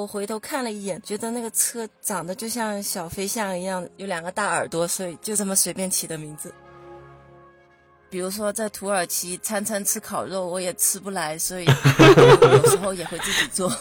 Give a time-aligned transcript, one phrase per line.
[0.00, 6.52] 我回头看了一眼，觉得那个车长得就像小飞象一样，有两个大耳朵，所以就这么随便起的名字。
[8.10, 11.64] 比如说在土耳其，餐餐吃烤肉，我也吃不来，所以
[12.44, 13.72] 有时候也会自己做。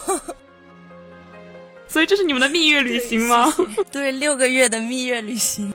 [1.85, 3.53] 所以这是你们的蜜月旅行吗？
[3.91, 5.73] 对，六个月的蜜月旅行，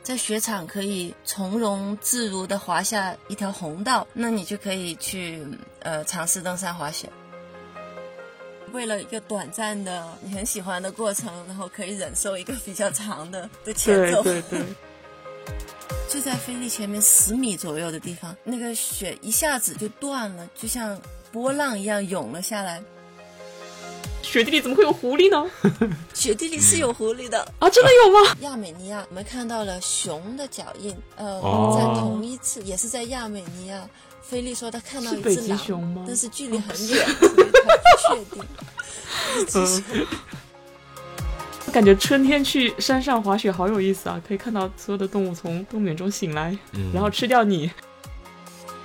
[0.00, 5.44] 在雪场可以从容自如的滑下一条红道，那你就可以去
[5.80, 7.10] 呃尝试登山滑雪。
[8.76, 14.22] 为了一个短暂的你很喜欢的过程，然后可以忍受一个比较长的的前奏。
[14.22, 14.60] 对对对。
[16.08, 21.00] 就在菲利前面十米左右的地方，那个雪一下子就断了，就像
[21.32, 22.82] 波浪一样涌了下来。
[24.22, 25.50] 雪地里怎么会有狐狸呢？
[26.12, 28.36] 雪地里是有狐狸的啊，真的有吗？
[28.42, 30.94] 亚美尼亚，我们看到了熊的脚印。
[31.16, 31.40] 呃，
[31.76, 33.88] 在同一次，也是在亚美尼亚。
[34.28, 38.44] 菲利说他看到一只狼，但是距离很远，所以他不确定。
[39.54, 40.06] 嗯，
[41.72, 44.20] 感觉春天去山上滑雪好有意思啊！
[44.26, 46.56] 可以看到所有的动物从冬眠中醒来，
[46.92, 47.70] 然后吃掉你。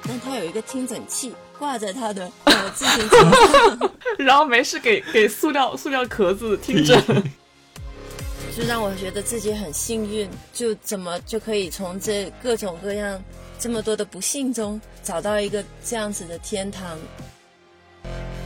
[0.07, 3.17] 但他有一个听诊器挂在他的呃自行车
[3.51, 6.99] 上， 然后没事给给塑料塑料壳子听诊，
[8.55, 13.23] 就让我觉得自己很幸运，就怎么就可以从这各种各样。
[13.61, 16.97] 这么多的不幸中找到一个这样子的天堂，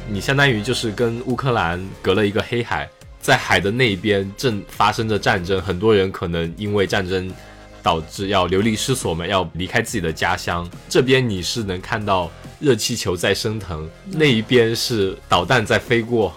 [0.09, 2.89] 你相当于就是跟乌克兰隔了一个黑海，
[3.21, 7.31] 在海的那一边正发生着战争，很多人可能因为战争
[7.81, 10.69] 导致要流离失所嘛，要离开自己的家乡。
[10.89, 16.33] 这边你是能看到热气球在升腾，那一边是导弹在飞过。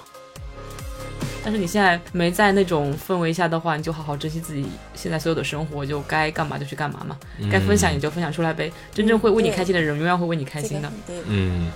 [1.45, 7.17] 但是你现在没在那种氛围下的话，你就好好珍惜自己现在所有的生活，就该干嘛就去干嘛嘛，
[7.51, 8.71] 该分享你就分享出来呗。
[8.93, 10.93] 真正会为你开心的人，永远会为你开心的。
[11.27, 11.71] 嗯。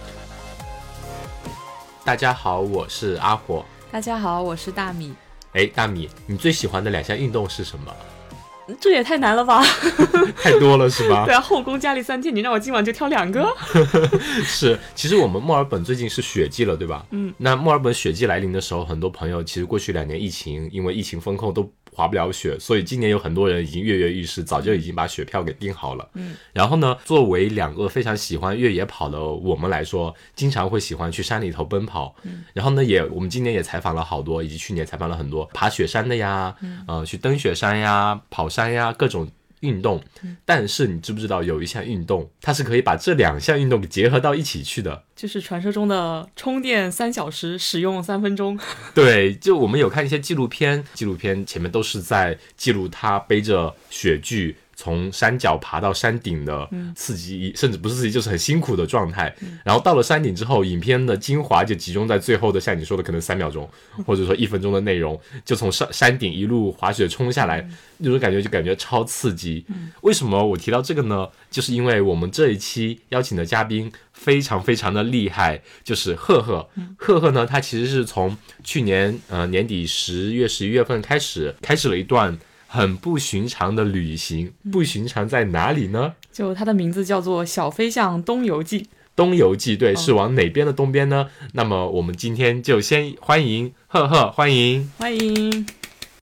[2.05, 3.65] 大家好，我是阿火。
[3.91, 5.15] 大家好，我是大米。
[5.53, 7.95] 哎，大米，你最喜欢的两项运动是什么？
[8.81, 9.63] 这也太难了吧！
[10.43, 11.25] 太多了是吧？
[11.27, 13.47] 对啊，后宫佳丽三千，你让我今晚就挑两个。
[14.45, 17.05] 是，其实我们墨尔本最近是雪季了，对吧？
[17.11, 17.33] 嗯。
[17.39, 21.71] 那墨尔本雪季来临的时候，很多朋友其实过去两年疫情，因为疫情风控都。
[21.95, 26.09] 滑不了雪，所以今年有很多人已经跃跃欲试，早就已经把雪票给订好了。
[26.15, 32.15] 嗯，然后呢，作为两个非常喜欢越野跑的我们来说，经常会喜欢去山里头奔跑。
[32.23, 36.55] 嗯，然后呢，也我们今年也采访了好多，以及去年采访了很多爬雪山的呀，
[36.89, 39.29] 呃，去登雪山呀、跑山呀，各种。
[39.63, 40.01] 运动，
[40.45, 48.59] 但是你知不知道有一项运动，它是可以把这两项运动给结合到一起去的，就是传说中的充电三小时，使用三分钟。
[48.95, 54.57] 对，就我们有看一些纪录片，纪录片前面都是在记录他背着雪具。
[54.83, 59.33] 从山脚爬到山顶的刺激，甚至不是刺激，就是很辛苦的状态。
[59.65, 63.71] 然后到了山顶之后，影片的精华就集中在最后的，像你说的，可能三秒钟，
[64.05, 67.65] 或者说一分钟的内容，就从山山顶一路滑雪冲下来，
[67.99, 69.65] 那种感觉就感觉超刺激。
[70.01, 71.29] 为什么我提到这个呢？
[71.49, 76.69] 就是因为我们这一期邀请的嘉宾非常非常的厉害，就是赫赫。
[76.97, 82.37] 赫赫呢，他其实是从去年呃年底十月十一月份开始，开始了一段。
[82.73, 86.15] 很不寻常的旅行，不寻常在哪里呢？
[86.33, 88.81] 就它的名字叫做《小飞象东游记》。
[89.15, 91.29] 东游记，对，是往哪边的东边呢？
[91.53, 95.67] 那么我们今天就先欢迎赫赫，欢迎欢迎，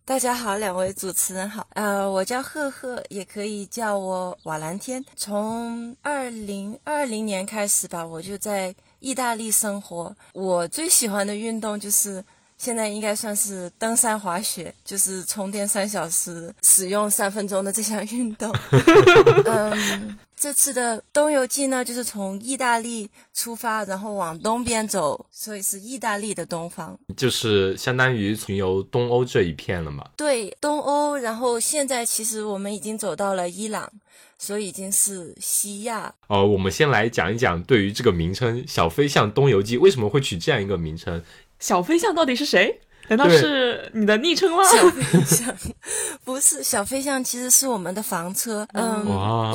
[0.04, 5.04] 大家好，两位主持人好，呃，我叫赫赫，也可以叫我瓦蓝天。
[5.14, 10.12] 从二零二零年开始吧，我就在意大利生活。
[10.32, 12.24] 我最喜欢的运动就是。
[12.60, 18.54] 现在应该算是登山滑雪，就是充电三小时，使用三分钟的这项运动。
[19.48, 30.06] 嗯，这次的东游记呢，就是从意大利出发，然后往东边走，所以是意大利的东方，就是相当于巡游东欧这一片了嘛。
[30.14, 33.90] 对，东欧，然后现在其实我们已经走到了伊朗，
[34.38, 36.14] 所以已经是西亚。
[36.26, 41.24] 呃，我们先来讲一讲对于这个名称“小飞象东游记”为什么会取这样一个名称。
[41.60, 42.80] 小飞象到底是谁？
[43.08, 44.62] 难道是你的昵称吗？
[44.62, 45.56] 小飞象
[46.22, 48.64] 不是小飞象，其实是我们的房车。
[48.72, 49.04] 嗯，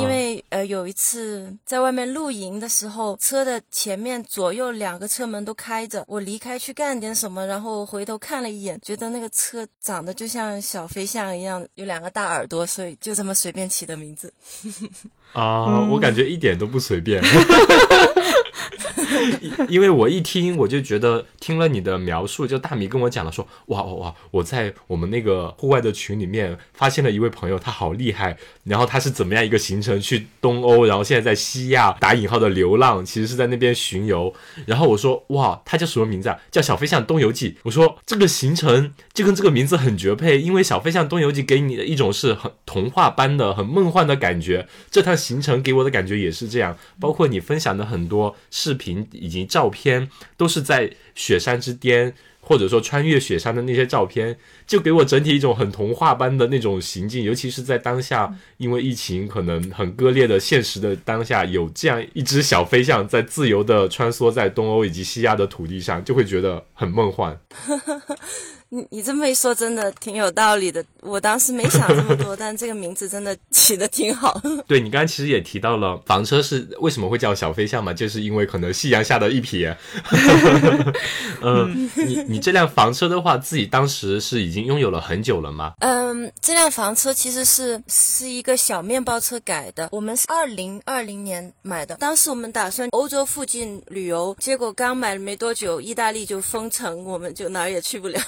[0.01, 14.33] 因为呃有一次在外面露营的时候，车的前面左右两个车门都开着，我离开去干点什么，然后回头看了一眼，觉得那个车长得就像小飞象一样，有两个大耳朵，所以就这么随便起的名字。
[15.31, 17.23] 啊，我感觉一点都不随便。
[19.69, 34.33] 因为我一听我就觉得听了你的描述，就大米跟我讲了说，哇哇哇，我在我们那个户外的群里面发现了一位朋友，他好厉害，然后他是怎么样一个行程去东欧，然后现在在西亚打引号的流浪，其实是在那边巡游。
[34.65, 36.39] 然后我说，哇，他叫什么名字啊？
[36.51, 37.57] 叫小飞象东游记。
[37.63, 57.23] 我说这个行程就跟这个名字很绝配，因为小飞象东游记给你的一种是很童话般的、很梦幻的感觉，这趟行程给我的感觉也是这样，包括你分享的很多视频以及照片，都是在雪山之巅，或者说穿越雪山的那些照片，就给我整体一种很童话般的那种行径。
[57.23, 67.37] 尤其是在当下，因为疫情可能很割裂的现实的当下，有这样一只小飞象在自由的穿梭在东欧以及西亚的土地上，就会觉得很梦幻。
[68.69, 70.83] 你你这么一说，真的挺有道理的。
[71.01, 74.41] 我当时没想这么多，但这个名字真的起的挺好。
[74.67, 79.73] 对你刚刚其实也提到了房车是为什么会叫小飞象嘛，就是因为可能夕阳下的一瞥。
[81.41, 85.73] 嗯， 你你这辆房车的话，自己当时是已经经拥有了很久了吗？
[85.81, 91.95] 嗯，这辆房车其实是是一个小面包车改的，我们是二零二零年买的。
[91.97, 98.19] 当时我们打算欧洲附近旅游，结果刚买了没多久，意大利就封城，我们就哪儿也去不了。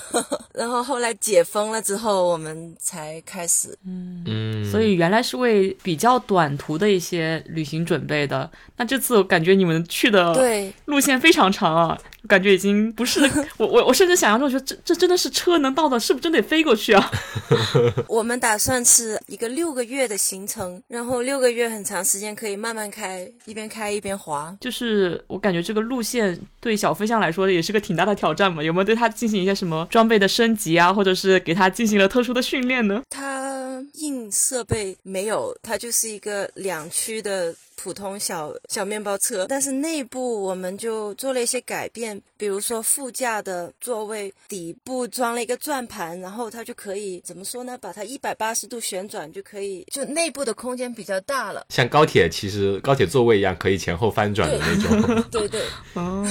[0.58, 3.78] 然后后来解封了之后，我们才开始。
[3.86, 8.50] 嗯嗯，所以原来是为比较短途的一些旅行准备的。
[8.76, 13.22] 那这次我感觉你们去的对路线非常长啊，感觉已经不是
[13.58, 17.12] 我我我甚至想象中，觉得这这真的是车能到的，是不是真得飞过去啊？
[18.08, 24.56] 我们打算是一个六个月的行程，然后六个月很长时间可以慢慢开，一边开一边滑。
[24.60, 28.62] 就是我感觉这个路线对小飞象来说也是个挺大的挑战嘛。
[28.64, 33.04] 有没有对它进行一些什么装备的升升级啊，或者是给它进行了特殊的训练呢？
[33.10, 47.78] 它硬设备没有，它就是一个两驱的普通小小面包车，但是内部我们就做了一些改变，比如说副驾的座位底部装了一个转盘，然后它就可以怎么说呢？
[47.80, 51.68] 把它一百八十度旋转，就可以就内部的空间比较大了。
[51.70, 55.24] 像高铁，其实高铁座位一样，可以前后翻转的那种。
[55.30, 55.62] 对 对，
[55.94, 56.26] 哦，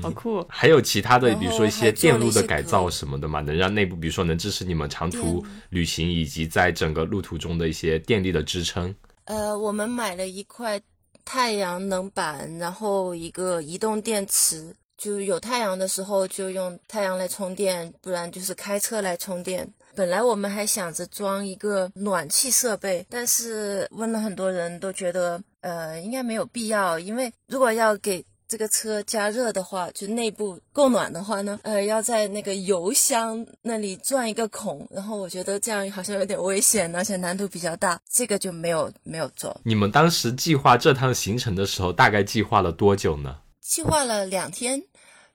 [0.00, 0.46] 好酷！
[0.48, 8.94] 还有其他的，比如说一些电路的改造什么的嘛，能让内部，比如说能支持你们长途旅行以及在整个路途中的一些电力的支撑。
[9.28, 10.80] 呃，我们买了一块
[11.22, 19.70] 太阳能板，然后一个移动电池，就有太阳的时候就用太阳来充电，不然就是开车来充电。
[19.94, 39.54] 本来我们还想着装一个暖气设备，但是问了很多人都觉得，呃，应该没有必要，因为如果要给这个车加热的话，就内部供暖的话呢，呃，要在那个油箱那里钻一个孔，然后我觉得这样好像有点危险，而且难度比较大，这个就没有没有做。
[39.64, 43.36] 你们当时计划这趟行程的时候，大概计划了多久呢？
[43.60, 44.82] 计划了两天，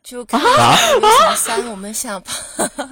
[0.04, 0.48] 就看到
[0.96, 2.34] 有什么山，我们想爬，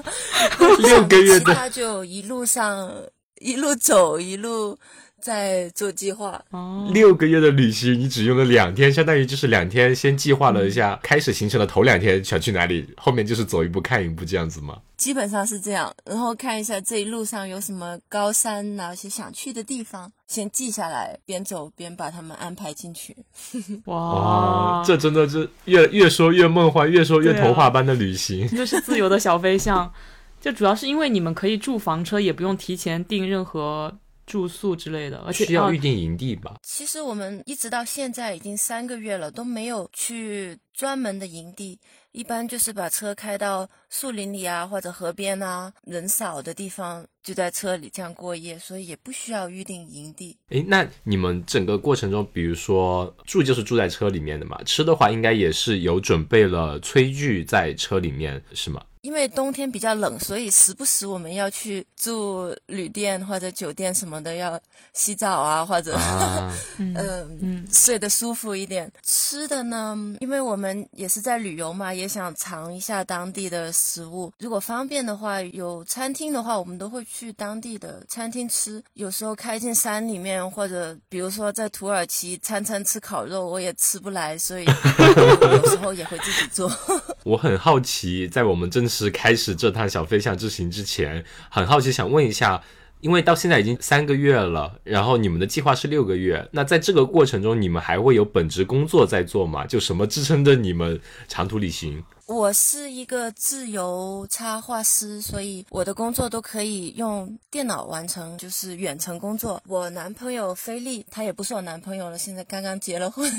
[0.77, 2.93] 六个月的他就一路上
[3.39, 4.77] 一路走，一路
[5.21, 6.43] 在做计划。
[6.49, 14.77] 哦，六个月的旅行，你只用了两天，相当于就是两天先计划了一下，开始行程的头两天想去哪里，后面就是走一步看一步这样子吗？
[14.97, 23.15] 基本上是这样，然后看一下这一路上有什么高山哪些想去的地方，先记下来，边走边把它们安排进去。
[23.85, 28.47] 哇哇，，这真的是越越说越梦幻，越说越童话般的旅行。
[28.55, 29.91] 就是自由的小飞象。
[30.39, 33.95] 就主要是因为你们可以住房车，也不用提前订任何
[34.31, 36.55] 住宿之类的，而且啊需要预定营地吧？
[36.63, 41.77] 其实我们一直到现在已经三个月了，都没有去专门的营地，
[42.11, 50.37] 一般就是把车开到树林里啊，或者河边啊，人少的地方，就在车里这样过夜，所以也不需要预定营地。
[50.49, 58.83] 诶，那你们整个过程中，比如说住就是住在车里面的嘛，吃的话应该也是有准备了炊具在车里面，是吗？
[59.01, 64.61] 因为冬天比较冷，所以时不时我们要去住旅店或者酒店什么的，要
[64.93, 66.95] 洗澡啊，或者啊， 嗯
[67.41, 68.91] 嗯睡得舒服一点。
[69.01, 74.33] 吃的呢，因为我们也是在旅游嘛，也也想尝一下当地的食物。
[74.39, 78.83] 如果方便的话，有餐厅的话，我们都会去当地的餐厅吃。
[78.95, 86.71] 有时候开进山里面，或者比如说在土耳其餐餐吃烤肉，我也吃不来，所以 有时候也会自己做。
[87.23, 92.63] 我很好奇，在我们正式开始这趟小飞象之行之前，很好奇想问一下，
[93.01, 99.65] 因为到现在已经三个月了，然后你们的计划是六个月，那在这个过程中，你们还会有本职工作在做吗？
[99.65, 102.03] 就什么支撑着你们长途旅行？
[102.27, 109.61] 我是一个自由插画师，所以我的工作都可以用电脑完成，就是远程工作。
[109.67, 113.29] 我男朋友菲利，他也不是我男朋友了，现在刚刚结了婚。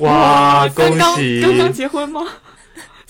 [0.00, 1.40] 哇，恭刚刚喜！
[1.40, 2.26] 刚刚结婚吗？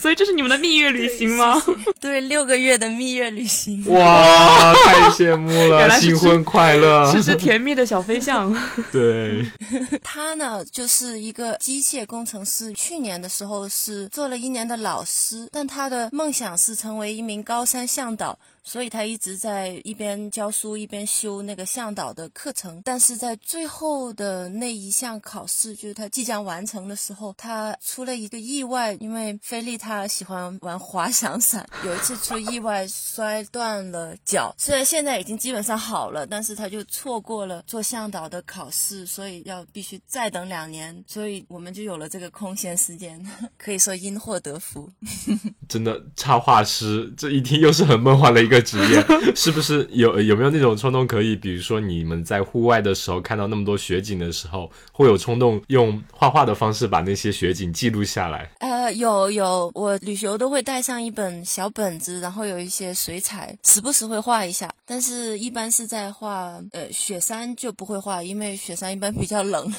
[0.00, 1.62] 所以这是你们的蜜月旅行吗？
[2.00, 3.84] 对，六个月的蜜月旅行。
[3.88, 7.12] 哇， 太羡慕了，新婚快乐！
[7.12, 8.50] 是只甜蜜的小飞象。
[8.90, 9.44] 对，
[10.02, 12.72] 他呢，就是一个机械工程师。
[12.72, 18.38] 去年的时候是做了一年的老师，但他的梦想是成为一名高山向导。
[18.62, 28.96] 所以他一直在一边教书一边修那个向导的课程，但是在最后的那一项考试，就是他即将完成的时候，他出了一个意外。
[29.00, 41.02] 因为菲利他喜欢玩滑翔伞，有一次出意外摔断了脚，虽然现在已经基本上好了，但是他就错过了做向导的考试，所以要必须再等两年。
[41.06, 43.24] 所以我们就有了这个空闲时间，
[43.56, 44.90] 可以说因祸得福。
[45.68, 49.02] 真的插画师，这一听又是很梦幻的一个职业，
[49.34, 58.50] 是不是有有没有那种冲动可以，比如说你们在户外的时候看到那么多雪景的时候，会有冲动用画画的方式把那些雪景记录下来？
[58.58, 69.72] 呃，有有，我旅游都会带上一本小本子，然后有一些水彩，时不时会画一下，但是一般是在画呃雪山就不会画，因为雪山一般比较冷。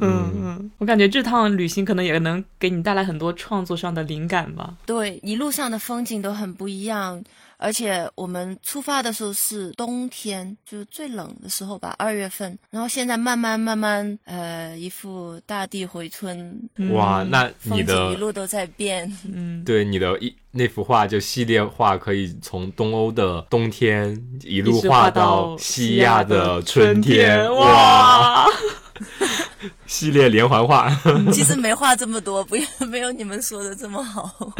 [0.00, 4.74] 嗯嗯，我感觉这趟旅行可能也能给你带来很多创作上的灵感吧。
[4.84, 7.22] 对，一路上的风景都很不一样，
[7.56, 12.58] 而且我们出发的时候是冬天，就是最冷的时候吧，二月份。
[12.70, 19.10] 然后现在慢慢慢慢，呃，一副大地回春，哇，那风景你的一路都在变。
[19.32, 28.46] 嗯，对你的一那幅画就系列画，可以从东欧的冬天一路画画到西亚的春春天，哇！
[29.66, 29.70] 哇！
[29.86, 30.90] 系列连环画。
[31.32, 34.52] 其实没画这么多，不要 没有你们说的这么好。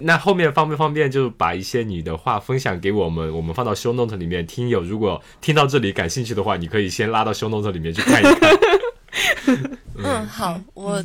[0.00, 4.46] 那后面方不方便就把一些你的话分享给我们，我们放到 show note 里面。
[4.46, 8.50] 听友如果听到这里感兴趣的话，你可以先拉到 show note 里面去看一看。
[9.98, 11.02] 嗯，好，我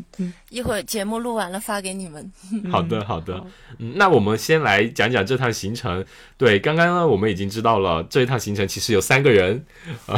[0.49, 2.31] 一会儿节目录完了发给你们。
[2.69, 3.41] 好的，好的。
[3.79, 6.03] 嗯，那我们先来讲讲这趟行程。
[6.37, 9.65] 对，刚刚呢，我们已经知道了这一趟行程其实有三个人，
[10.07, 10.15] 呃，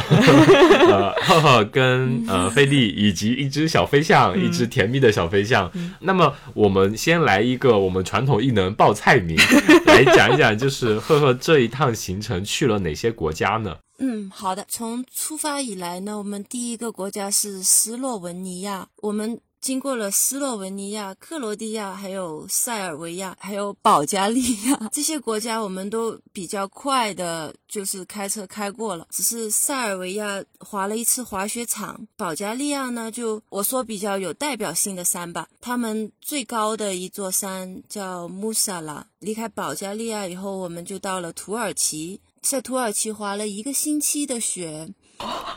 [0.90, 5.72] 呃赫赫跟呃菲利以及一只小飞象，一只甜蜜的小飞象。
[6.00, 9.38] 那么我们先来一个我们传统艺能报菜名，
[9.86, 13.76] 来讲一讲，就是赫赫这一趟行程去了哪些国家呢？
[14.06, 14.66] 嗯，好的。
[14.68, 29.08] 从出发以来呢，我们第一个国家是斯洛文尼亚，我们经过了斯洛文尼亚、克罗地亚，还有塞尔维亚，还有保加利亚这些国家，我们都比较快的，就是开车开过了。
[29.10, 39.08] 只是塞尔维亚滑了一次滑雪场，保加利亚呢，就我说比较有代表性的山吧，他们最高的一座山叫穆萨拉。
[39.20, 42.20] 离开保加利亚以后，我们就到了土耳其。
[42.44, 44.90] 在土耳其滑了一个星期的雪，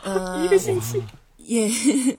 [0.03, 1.03] 呃， 一个星期，
[1.37, 1.69] 也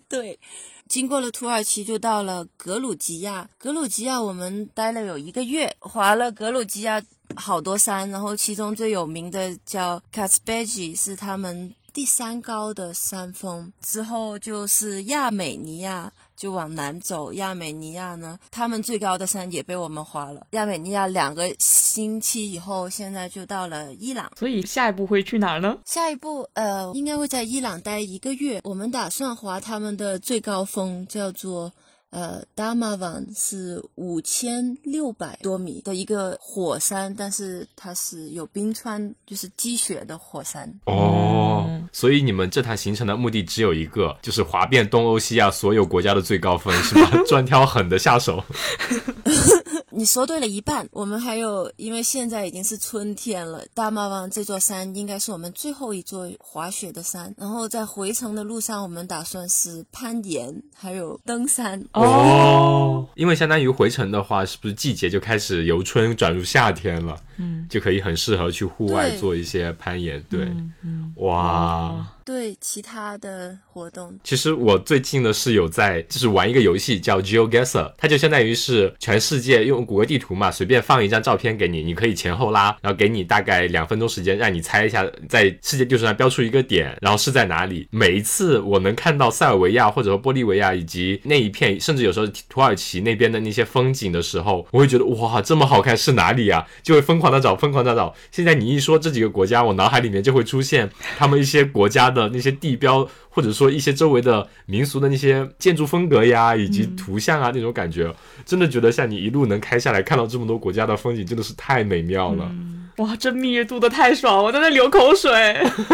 [0.09, 0.39] 对。
[0.87, 3.49] 经过了土耳其，就到了格鲁吉亚。
[3.59, 7.03] 格鲁吉亚我们待了有一个月，滑了格鲁吉亚
[7.37, 13.71] 好多山，然后其中最有名的叫 Kaspeji，是他们第三高的山峰。
[13.83, 16.11] 之后就是亚美尼亚。
[16.38, 20.47] 就往南走，亚美尼亚呢，他们最高的山也被我们滑了。
[20.52, 24.30] 亚美尼亚两个星期以后，现在就到了伊朗。
[24.38, 25.76] 所以下一步会去哪儿呢？
[25.85, 28.61] 下一步，呃，应该会在伊朗待一个月。
[28.62, 31.73] 我们打算滑他们的最高峰，叫做。
[32.11, 40.73] 呃，Damavan 是五千六百多米的一个火山，但是它是有冰川，就是积雪的火山。
[40.87, 47.11] 哦，所以你们这趟行程的目的只有一个，就是滑遍东欧、西亚所有国家的最高峰，是吧？
[47.29, 48.43] 专挑狠的下手。
[49.99, 57.35] 你说对了一半，我们还有，因为现在已经是春天了，大马王这座山应该是我们最后一座滑雪的山。
[57.37, 61.85] 然后在回程的路上，我们打算是攀岩，还有登山。
[61.95, 67.17] 哦，因为相当于回程的话，是不是季节就开始由春转入夏天了？
[67.38, 70.23] 嗯，就可以很适合去户外做一些攀岩。
[70.31, 70.45] 对，
[70.85, 74.14] 嗯，哇，对其他的活动。
[74.23, 87.88] 其实我最近的是有在，就是玩一个游戏叫 GeoGuessr，它就相当于是全世界用谷歌地图嘛，随便放一张照片给你，你可以前后拉，然后给你大概两分钟时间，让你猜一下在世界地图上标出一个点，然后是在哪里。
[87.90, 96.66] 每一次我能看到塞尔维亚或者说玻利维亚以及那一片，甚至有时候土耳其那边的那些风景的时候，我会觉得哇，这么好看是哪里啊？
[96.82, 98.14] 就会疯狂的找，疯狂的找。
[98.30, 108.11] 现在你一说这几个国家，我脑海里面就会出现他们一些国家的那些地标，或者说一些周围的民俗的那些建筑风格呀，以及图像啊那种感觉，
[108.47, 112.51] 真的觉得像你一路能开下来，看到这么多国家的风景，真的是太美妙了。
[112.97, 115.31] 哇，这蜜月度的太爽，我在那流口水。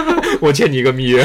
[0.41, 1.23] 我欠你一个蜜月。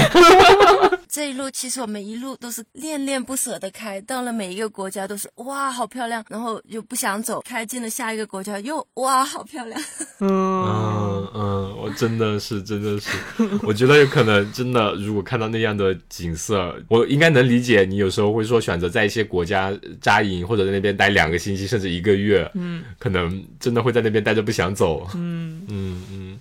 [1.11, 9.81] 这一路其实我们一路都是恋恋不舍的开，到了每一个国家都是哇好漂亮，然后又不想走，开进了下一个国家又哇好漂亮。
[10.21, 13.09] 嗯嗯，我真的是真的是，
[13.63, 25.07] 我觉得有可能真的，如果看到那样的景色，我应该能理解你有时候会说选择在一些国家扎营，或者在那边待两个星期甚至一个月，嗯，可能真的会在那边待着不想走。
[25.15, 26.39] 嗯嗯嗯。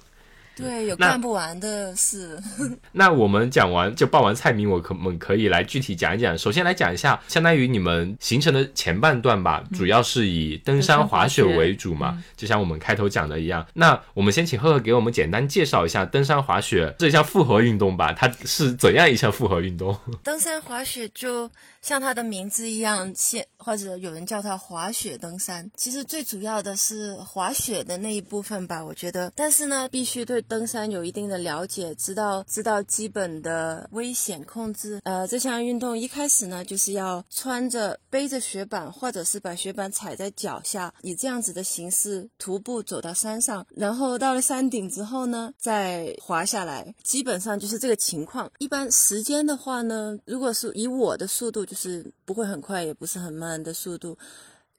[0.62, 2.38] 对，有干不完的事。
[2.92, 6.36] 那我们讲完就报完菜名，我可我们可以来具体讲一讲。
[6.36, 13.66] 首先来讲一下，相当于你们行程的前半段吧，主要是以登山滑雪为主嘛，就像我们开头讲的一样。
[13.74, 19.96] 那我们先请赫赫给我们简单介绍一下登山滑雪这项复合运动吧，它是怎样一项复合运动？
[20.22, 21.50] 登山滑雪就。
[21.88, 29.32] 像它的名字一样，现或者有人叫它滑雪登山，其实最主要的是滑雪的那一部分吧，我觉得。
[29.34, 35.00] 但是呢，必须对登山有一定的了解，知道知道基本的危险控制。
[35.04, 46.94] 呃，这项运动一开始呢，就是要穿着背着雪板，或者是把雪板踩在脚下，以这样子的形式徒步走到山上，然后到了山顶之后呢，再滑下来。
[47.02, 48.52] 基本上就是这个情况。
[48.58, 51.64] 一般时间的话呢，如果是以我的速度。
[51.68, 51.76] 就
[52.24, 54.16] 不会很快，也不是很慢的速度。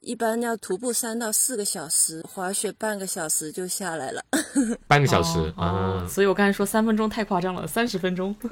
[0.00, 4.22] 一般要徒步三到四个小时，滑雪半个小时就下来了。
[4.88, 6.06] 半个小时啊！
[6.08, 8.34] 所以我刚才说三分钟太夸张了，三十分钟。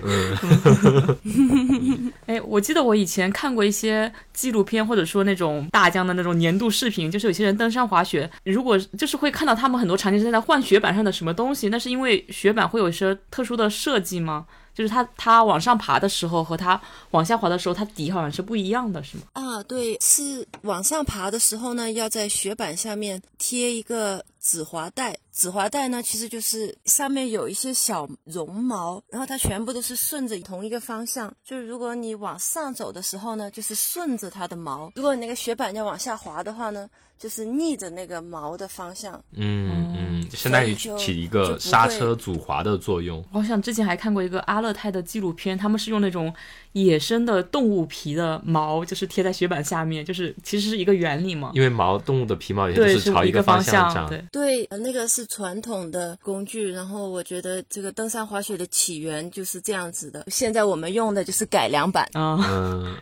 [2.27, 14.45] 哎，我记得我以前看过一些纪录片，或者说那种大疆的那种年度视频，就是有些人登山滑雪，如果就是会看到他们很多场景是在换雪板上的什么东西，那是因为雪板会有一些特殊的设计吗？
[14.79, 16.81] 就是它，它往上爬的时候和它
[17.11, 19.25] 往下滑的时候，它底好像是不一样的，是吗？
[19.33, 25.19] 啊，对，是往上爬的时候呢，要在雪板下面贴一个止滑带。
[25.33, 31.33] 止滑带呢，其实就是上面有一些小绒毛，然后它全部都是顺着同一个方向。
[31.45, 39.21] 就是如果你往上走的时候呢，就是顺着它的毛；如果你那个雪板要往下滑的话呢，就是逆着那个毛的方向。
[39.33, 43.25] 嗯嗯，相当于起一个刹车阻滑的作用。
[43.33, 46.33] 我想之前还看过一个阿勒泰的纪录片，他们是用那种。
[46.73, 51.51] 野生的动物皮的毛就是贴在雪板下面，就是其实是一个原理嘛。
[51.55, 54.09] 因为毛动物的皮毛也是朝一个方向长。
[54.33, 56.71] 对，那个是传统的工具。
[56.71, 60.25] 然后我觉得这个登山滑雪的起源就是这样子的。
[60.29, 62.39] 现在我们用的就是改良版啊，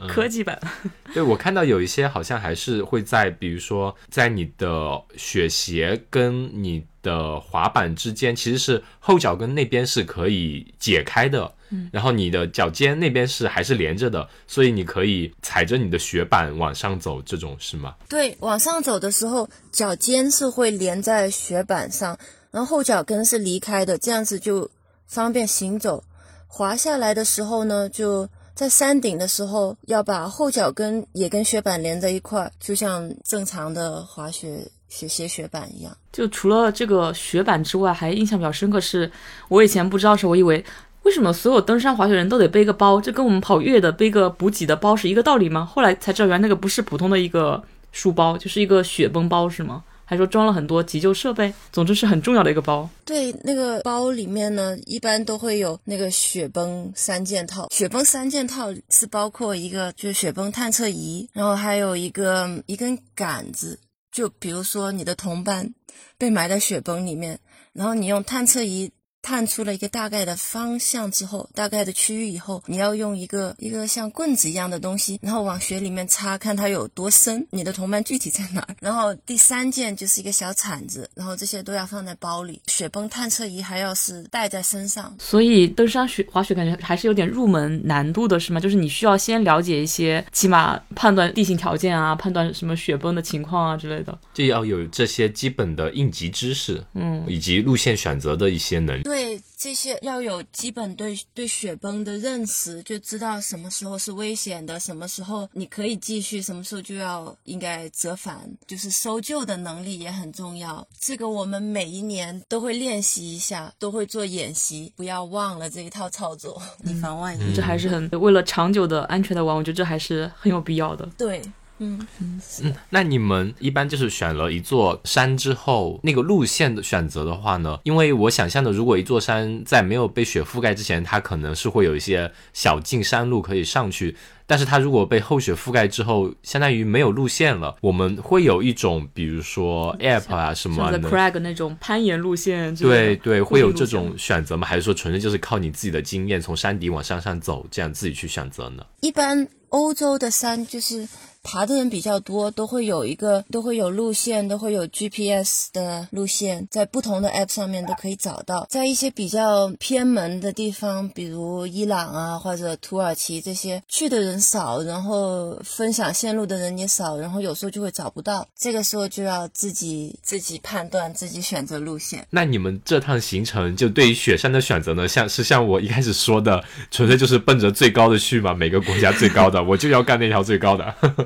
[0.08, 0.58] 科技版。
[1.12, 11.50] 对，我看到有一些好像还是会在，比如说在你的雪鞋跟你的滑板之间，其实是后脚跟那边是可以解开的。
[11.70, 17.96] 嗯然后你的脚尖那边是还是连着的，所以你可以踩着你的雪板往上走，这种是吗？
[18.08, 22.16] 对，往上走的时候，脚尖是会连在雪板上，
[22.52, 24.70] 然后后脚跟是离开的，这样子就
[25.06, 26.04] 方便行走。
[26.46, 35.96] 滑下来的时候呢，就在山顶的时候要把后脚跟也跟雪板连在一块，就像正常的滑雪雪鞋雪板一样。
[36.12, 39.10] 就除了这个雪板之外，还印象比较深刻是，
[39.48, 40.64] 我以前不知道时，我以为。
[41.02, 43.00] 为什么所有登山滑雪人都得背个包？
[43.00, 45.64] 这跟我们跑越野的背个补给的包是一个道理吗？
[45.64, 49.84] 后来才知道，原来那个不是普通的一个书包，就是一个雪崩包，是吗？
[50.04, 52.88] 还说装了很多急救设备，总之是很重要的一个包。
[53.04, 57.68] 对，那个包里面呢，一般都会有那个雪崩三件套。
[57.70, 63.78] 雪崩三件套是包括一个就是雪崩探测仪，然后还有一个一根杆子，
[64.16, 65.74] 就比如说你的同伴
[66.16, 67.38] 被埋在雪崩里面，
[67.74, 68.90] 然后你用探测仪。
[69.26, 78.76] 探出了一个大概的方向之后，大概的区域以后，你要用一个一个像棍子一样的东西，然后往雪里面插，看它有多深，你的同伴具体在哪儿。
[78.80, 82.62] 然后第三件就是一个小铲子，然后这些都要放在包里。
[82.68, 85.12] 雪崩探测仪还要是带在身上。
[85.18, 88.60] 所以登山雪滑雪感觉还是有点入门难度的，是吗？
[88.60, 94.16] 就是你需要先了解一些，起码判断地形条件啊，判断什么雪崩的情况啊之类的。
[94.32, 99.02] 就要有这些基本的应急知识，嗯，以及路线选择的一些能力。
[99.02, 99.15] 对。
[99.16, 110.86] 为这些要有基本对对雪崩的认识，就知道什么时候是危险的，什么时候你可以继续，什么时候就要应该折返，就是搜救的能力也很重要。
[111.00, 117.54] 这个我们每一年都会练习一下，都会做演习，不要忘了这一套操作，以防万一。
[117.54, 121.08] 这还是很为了长久的安全的玩，我觉得这还是很有必要的。
[121.16, 121.40] 对。
[121.78, 127.78] 嗯嗯，那你们一般就是选了一座山之后，那个路线的选择的话呢？
[127.84, 137.76] 因为我想象的，如果一座山在没有被雪覆盖之前，它可能是会有一些小径山路可以上去，但是它如果被厚雪覆盖之后，相当于没有路线了。
[137.82, 144.66] 我们会有一种，比如说 app 啊什么的，crag 那种攀岩路线，对对，会有这种选择吗？
[144.66, 148.84] 还是说纯粹就是靠你自己的经验，从山底往山上走，这样自己去选择呢？
[149.00, 151.06] 一般欧洲的山就是。
[151.46, 158.66] 爬的人比较多，都会有一个，都会有路线，都会有 GPS 的路线，在不同的 App 上面都可以找到。
[158.68, 168.44] 在一些比较偏门的地方，比如伊朗啊或者土耳其这些，去的人少，然后分享线路的人也少，然后有时候就会找不到。
[168.58, 172.26] 这个时候就要自己自己判断，自己选择路线。
[172.30, 175.06] 那你们这趟行程就对于雪山的选择呢？
[175.06, 178.52] 像是像我一开始说的，纯粹就是奔着最高的去嘛？
[178.52, 180.94] 每个国家最高的，我就要干那条最高的。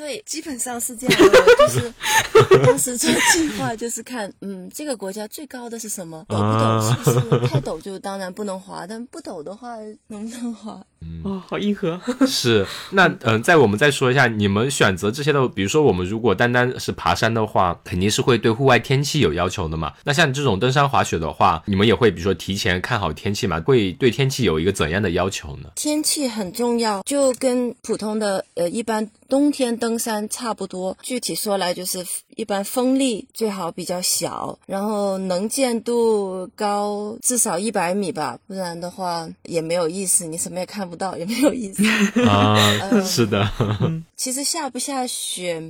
[0.00, 1.92] 对，基本上是这样的，就是
[2.64, 6.24] 当时做计划就是看，嗯，这个国家最高的是什么？
[6.26, 7.04] 陡不陡？
[7.04, 10.80] 是不是太陡就当然不能滑，但不陡的话能不能滑？
[11.22, 12.00] 哦，好硬核。
[12.26, 19.92] 是，那嗯，在我们再说一下，你们选择这些的，比如说我们如果单单是爬山的话，肯定是会对户外天气有要求的嘛。
[20.04, 23.60] 那像这种登山滑雪的话，你们也会比如说提前看好天气嘛？
[23.60, 25.70] 会对天气有一个怎样的要求呢？
[25.74, 30.94] 天气很重要，就跟普通的呃一般冬天登山差不多。
[31.00, 32.04] 具体说来，就是
[32.36, 40.90] 一般风力最好比较小，然后能见度高至少一百米吧，不然的话也没有意思，你什么也看。
[40.90, 41.84] 不到也没有意思
[42.26, 42.58] 啊，
[43.04, 43.48] 是的。
[44.16, 45.62] 其实下不下雪。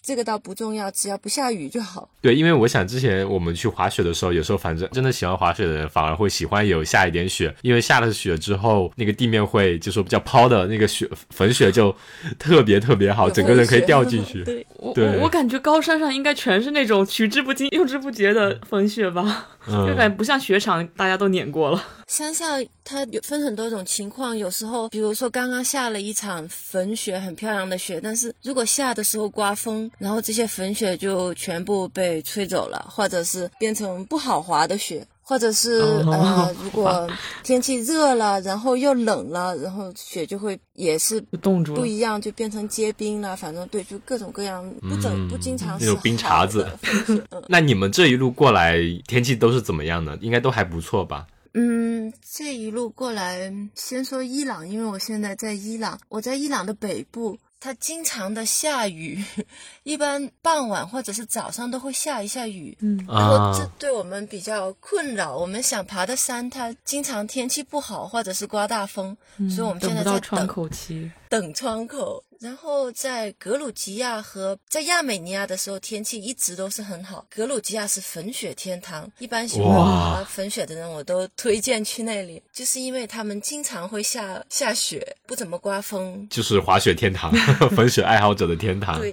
[0.00, 2.08] 这个倒不重要，只要不下雨就好。
[2.20, 11.94] 对，因为我想之前我们去滑雪的时候，有时候反正真的喜欢滑雪的人，反而会喜欢有下一点雪，因为下了雪之后，那个地面会就说比较抛的那个雪粉雪就
[12.38, 14.42] 特别特别好，整个人可以掉进去。
[14.44, 21.84] 对，我我感觉高山上应该全是那种取之不尽、用之不竭的粉雪吧，就感觉不像雪场，大家都碾过了。
[22.06, 29.87] 山上它有分很多种情况，有时候比如说刚刚下了一场粉雪，很漂亮的雪，但是如果下的时候刮风。
[29.96, 37.08] 然后这些粉雪就全部被吹走了，或者是变成不好滑的雪，或者是呃， 如果
[37.42, 43.36] 天气热了，然后又冷了，然后雪就会也是冻住，不一样，就变成结冰了。
[43.36, 46.68] 反正对，就各种各样，不整不经常那种冰碴子。
[47.48, 50.16] 那你们这一路过来天气都是怎么样的？
[50.20, 51.26] 应该都还不错吧？
[51.54, 57.38] 嗯，这一路过来，先说伊朗，因为我现在在伊朗，我在伊朗的北部。
[57.60, 59.24] 它经常的下雨，
[59.82, 65.36] 一般傍晚或者是早上都会下一下雨，嗯，然后这对我们比较困扰。
[65.36, 69.16] 我们想爬的山，它经常天气不好，或者是刮大风，
[69.50, 72.22] 所以我们现在在等窗口期等窗口。
[72.40, 77.26] 然后在格鲁吉亚和在亚美尼亚的时候，天气一直都是很好。
[77.34, 87.32] 格鲁吉亚是粉雪天堂，一般喜欢滑粉雪的人，我都推荐去那里，就是因为他们经常会下下雪，不怎么刮风，就是滑雪天堂，
[87.74, 89.00] 粉雪爱好者的天堂。
[89.00, 89.12] 对，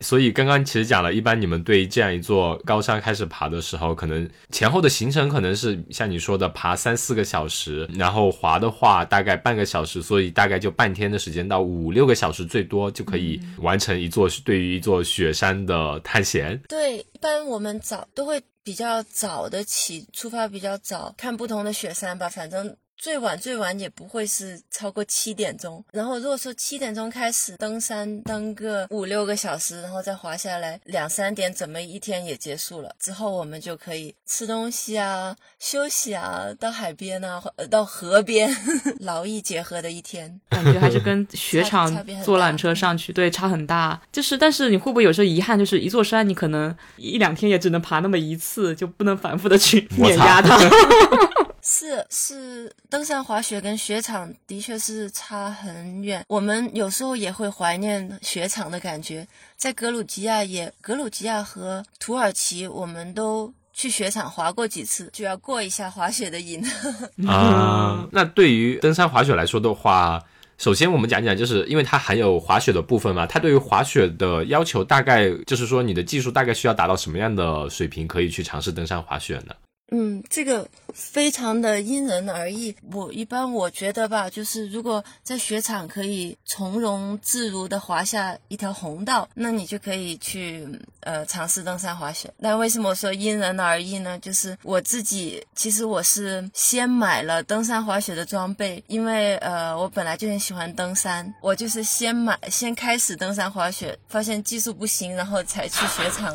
[0.00, 12.45] 所以刚刚其实讲了一般你们对这样一座高山开始爬的时候，可能前后的行程可能是像你说的爬三四个小时，然后滑的话大概半个小时，所以大概就半天的时间到五六个小时。
[12.46, 16.60] 最多就可以完成一座对于一座雪山的探险。
[16.68, 22.76] 对，一般我们早都会比较早的起出发，比较早看不同的雪山吧，反正。
[22.98, 32.90] 最晚最晚也不会是超过七点钟，然后如果说七点钟开始登山，登个五六个小时，然后再滑下来两三点，怎么一天也结束了。
[32.98, 38.54] 之后我们就可以吃东西啊，休息啊，到海边啊，到河边，
[39.00, 40.40] 劳逸结合的一天。
[40.50, 44.00] 感觉还是跟雪场坐缆车上去，对，差很大。
[44.10, 50.58] 就是，但是你会不会有时候遗憾，就是一座山你可能一两天也只能爬那么一次，就不能反复的去 碾压它。
[51.68, 56.24] 是是，登山滑雪跟雪场的确是差很远。
[56.28, 59.26] 我们有时候也会怀念雪场的感觉。
[59.56, 66.64] 在格鲁吉亚也，格鲁吉亚和土耳其，我们都去雪场滑过几次，就要过一下滑雪的瘾。
[67.26, 70.22] 啊，那对于登山滑雪来说的话，
[70.58, 79.54] 首先我们讲讲，就是因为它含有滑雪的部分嘛，它对于滑雪的要求大概就是说，你的技术大概需要达到什么样的水平，可以去尝试登山滑雪呢？
[79.92, 82.74] 嗯，这个非常的因人而异。
[82.92, 90.66] 我一般我觉得吧，就是如果在雪场可以从容自如的滑下一条红道，那你就可以去
[91.00, 92.28] 呃尝试登山滑雪。
[92.38, 94.18] 那为什么说因人而异呢？
[94.18, 106.34] 就是我自己其实我是先买了登山滑雪的装备，因为呃我本来就很喜欢登山，我就是先买先开始登山滑雪，发现技术不行，然后才去雪场。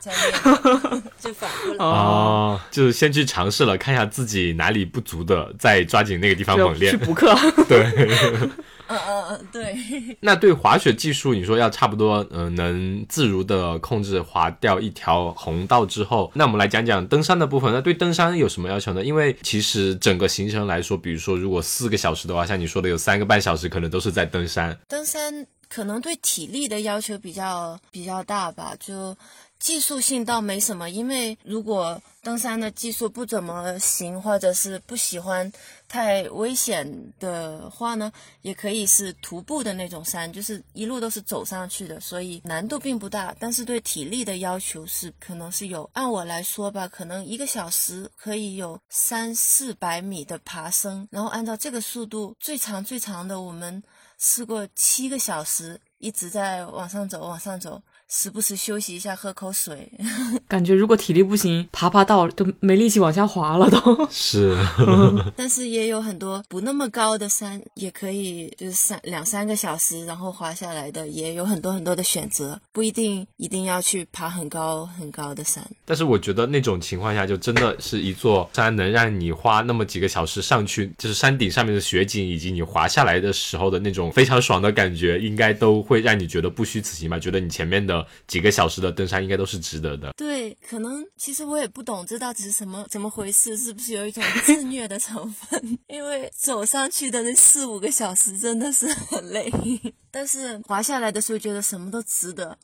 [1.20, 6.90] 就反过来哦，就是先去尝试了，看一下自己哪里不足的，再抓紧那个地方猛练。
[6.92, 7.34] 去补课。
[7.68, 7.84] 对，
[8.88, 10.16] 嗯嗯嗯，对。
[10.20, 17.72] 那对滑雪技术，你说要差不多，嗯，能自如的控制滑掉一条红道之后，那我们来讲讲登山的部分。
[17.72, 19.04] 那对登山有什么要求呢？
[19.04, 24.76] 因为其实整个行程来说，比如说如果四个小时的话，像你说的有三个半小时，可能都是在登山。
[24.88, 29.14] 登山可能对体力的要求比较比较大吧，就。
[29.60, 35.52] 技术性倒没什么，因为如果登山的技术不怎么行，或者是不喜欢
[35.86, 43.36] 太危险的话呢，也可以是徒步的那种山，就是一路都是走上去的，所以难度并不大。
[43.38, 45.88] 但是对体力的要求是可能是有。
[45.92, 53.82] 按我来说吧，可能一个小时可以有三四百米的爬升，然后按照这个速度，最长最长的我们
[54.18, 57.82] 试过七个小时，一直在往上走，往上走。
[58.12, 59.88] 时不时休息一下，喝口水。
[60.48, 64.58] 感觉如果体力不行，爬爬道都没力气往下滑了，都 是。
[65.36, 75.64] 但是也有很多不那么高的山，也可以就是三两三个小时然后滑下来的，也有很多很多的选择，不一定一定要去爬很高很高的山。
[75.84, 87.16] 但是我觉得那种情况下，就真的是一座山能让你花那么几个小时上去，就是山顶上面的雪景，以及你滑下来的时候的那种非常爽的感觉，应该都会让你觉得不虚此行吧？
[87.16, 87.99] 觉得你前面的。
[88.26, 90.12] 几个小时的登山应该都是值得的。
[90.16, 95.78] 对，可能其实我也不懂这到底是什么怎么回事，是不是有一种自虐的成分？
[95.88, 99.50] 因为走上去的那四五个小时真的是很累，
[100.10, 102.58] 但是滑下来的时候觉得什么都值得。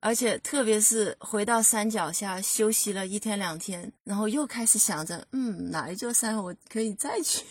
[0.00, 7.44] 而且特别是回到山脚下休息了一天两天，然后又开始想着，嗯，哪一座山我可以再去？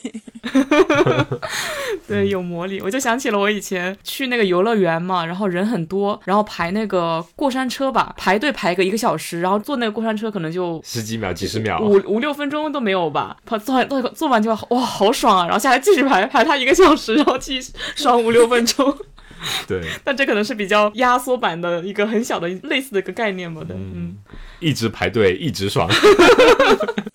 [2.07, 2.79] 对，有魔力。
[2.81, 13.35] 我就想起了我以前去那个游乐园嘛，然后人很多，然后排那个过山车吧，排队排个一个小时，然后坐那个过山车可能就十几秒、几十秒，五五六分钟都没有吧。
[13.45, 15.45] 他坐完坐坐完就哇，好爽啊！
[15.45, 18.97] 然后下来继续排排它一个小时，然后继续爽五六分钟。
[19.67, 23.61] 对， 但这可能是比较压缩版的一个很小的类似的一个概念吧。
[23.67, 24.17] 对，嗯，
[24.59, 25.89] 一直排队，一直爽。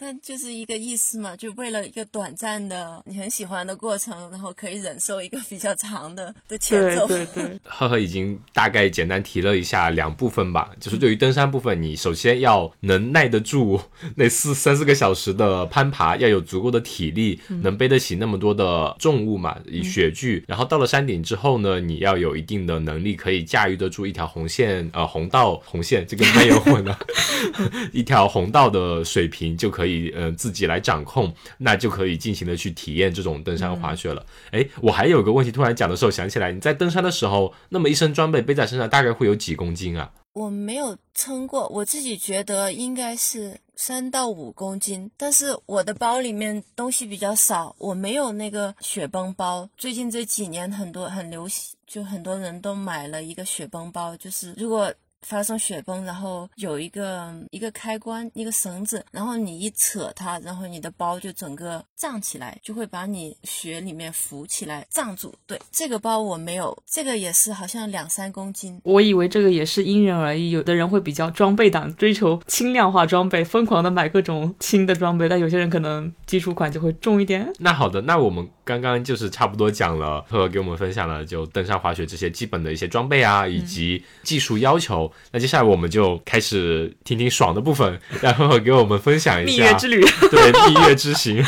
[0.04, 7.06] 但就是一个意思嘛，就为了一个短暂的你很喜欢的过程，然后可以忍受一个比较长的的前奏。
[7.06, 7.60] 对对对。
[7.62, 13.80] 赫赫已经大概简单提了一下两部分吧，就是对于登山部分，你首先要能耐得住
[14.16, 20.44] 那四三四个小时的攀爬，要有足够的体力，能背得起那么多的重物嘛，以雪具。
[20.48, 26.98] 然后到了山顶之后呢，你要有一定的能力，可以驾驭得住一条红线，呃，红道红线，这个没有混的
[27.92, 29.91] 一条红道的水平就可以。
[30.14, 34.24] 呃，自己来掌控，那就可以尽情的去体验这种登山滑雪了。
[34.50, 40.12] 哎，我还有个问题，突然讲的时候想起来，你在登山的时候，那么一身装备背在身上，大概会有几公斤啊？
[40.34, 49.68] 我没有称过，我自己觉得应该是三到五公斤，但是我的包里面东西比较少，我没有那个雪崩包。
[49.76, 54.92] 最近这几年很多很流行，就很多人都买了一个雪崩包，就是如果。
[55.26, 65.34] 发生雪崩，然后有一个一个开关，一个绳子，然后你一扯它，然后你的包就整个胀起来，就会把你雪里面浮起来，胀住。
[65.46, 68.80] 对，这个包我没有，这个也是好像两三公斤。
[68.84, 77.52] 我以为这个也是因人而异，有的人会比较装备党，追求轻量化装备，疯狂的买各种轻的装备，但有些人可能基础款就会重一点。
[77.58, 85.11] 那好的，那我们刚刚就是差不多讲了，和给我们分享了就登山滑雪这些基本的一些装备啊，以及技术要求。
[85.32, 91.42] 那接下来我们就开始听听爽的部分，然后给我们分享一下蜜月之旅， 对蜜月之行，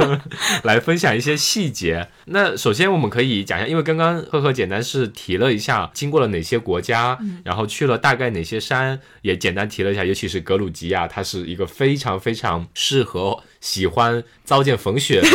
[0.64, 2.08] 来分享一些细节。
[2.26, 13.42] 那首先我们可以讲一下，因为刚刚赫赫简单是提了一下经过了哪些国家，然后去了大概哪些山，也简单提了一下，尤其是格鲁吉亚，它是一个非常非常适合。
[13.62, 15.28] 喜欢糟践逢雪的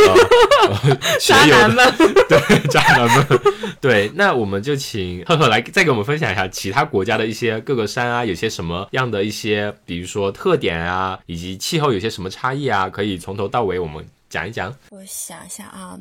[1.20, 1.94] 渣男们，
[2.28, 3.26] 对渣男们，
[3.80, 14.76] 对，那我们就请赫赫来再给我们分享一下其他国家的一些各个山啊，有些什么样的一些，比如说特点啊，以及气候有些什么差异啊，可以从头到尾我们讲一讲。
[14.90, 15.98] 我想一下啊，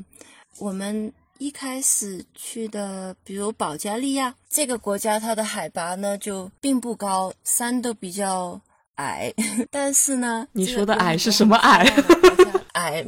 [0.59, 8.61] 我们一开始去的，比如保加利亚这个国家，它的海拔呢就并不高，山都比较。
[8.97, 9.33] 矮，
[9.71, 11.87] 但是呢，你说的矮是什么矮？
[12.73, 13.05] 矮，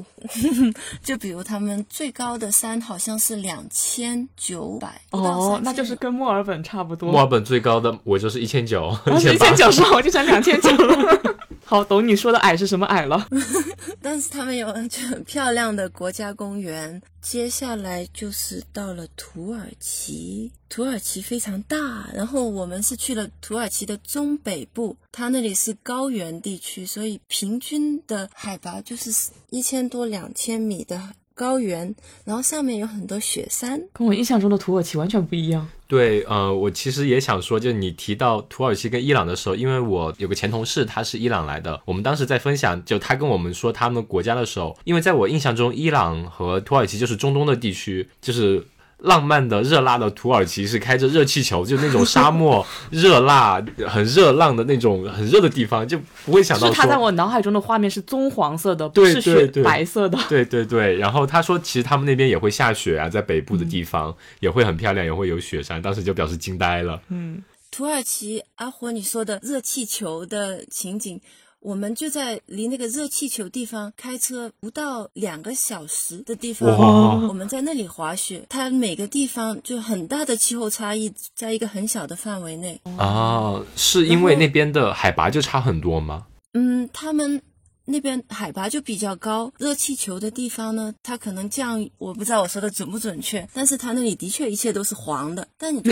[1.05, 7.13] 就比如他们最高的山好像是两千九百哦，那就是跟墨尔本差不多。
[7.13, 11.23] 墨尔本最高的我就是一千九，一千九是我就成两千九了。
[11.69, 13.29] 好，懂你说的矮是什么矮了。
[14.01, 14.89] 但是他们有很
[15.25, 17.03] 漂亮的国家公园。
[17.21, 22.09] 接下来就是到了土耳其，土耳其非常大。
[22.15, 29.11] 然后我们是去了土耳其的中北部，它那里是高原地区，所以平均的海拔就是
[29.51, 30.99] 一千多、两千米的
[31.39, 35.69] 高原，然后上面有很多雪山，跟我印象中的土耳其完全不一样。
[35.87, 48.67] 对，呃，我其实也想说，就你提到土耳其跟伊朗的时候，因为我有个前同事，他是伊朗来的，我们当时在分享，就他跟我们说他们国家的时候，因为在我印象中，伊朗和土耳其就是中东的地区，就是。
[48.99, 56.67] 浪漫的热辣的土耳其是开着热气球，就那种沙漠 热辣、很热浪的那种很热的地方，就不会想到。
[56.67, 60.19] 是他在我脑海中的画面是棕黄色的，不是雪白色的。
[60.29, 65.81] 对对对，然后他说，其实他们那边也会下雪啊，在北部的地方也会很漂亮，也会有雪山。
[65.81, 67.01] 当时就表示惊呆了。
[67.09, 71.21] 嗯，土耳其阿火你说的热气球的情景。
[71.61, 78.47] 我们就在离那个热气球地方开车不到两个小时的地方，我们在那里滑雪。
[78.49, 82.81] 它每个地方就很大的气候差异，在一个很小的范围内。
[82.97, 86.27] 啊，是因为那边的海拔就差很多吗？
[86.53, 87.43] 嗯，他们
[87.85, 95.49] 那边海拔就比较高，热气球的地方呢，它可能降，我不知道我说的准不准确，但是它那里的确一切都是黄的。
[95.59, 95.83] 但你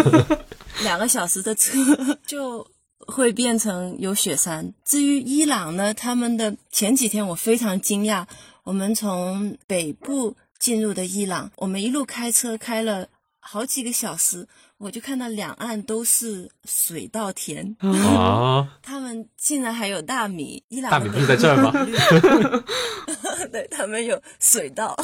[0.82, 1.78] 两个小时的车
[2.26, 2.66] 就。
[3.06, 4.72] 会变成有雪山。
[4.84, 8.26] 至于伊朗呢，他们的前几天我非常惊讶，
[8.64, 13.08] 我们从北部进入的伊朗，我们一路开车开了
[13.40, 14.46] 好几个小时，
[14.78, 20.62] 我就看到两岸都是水稻田 啊，他们竟然还有大米。
[20.68, 21.72] 伊朗大米不是在这儿吗？
[23.52, 24.96] 对他们有水稻。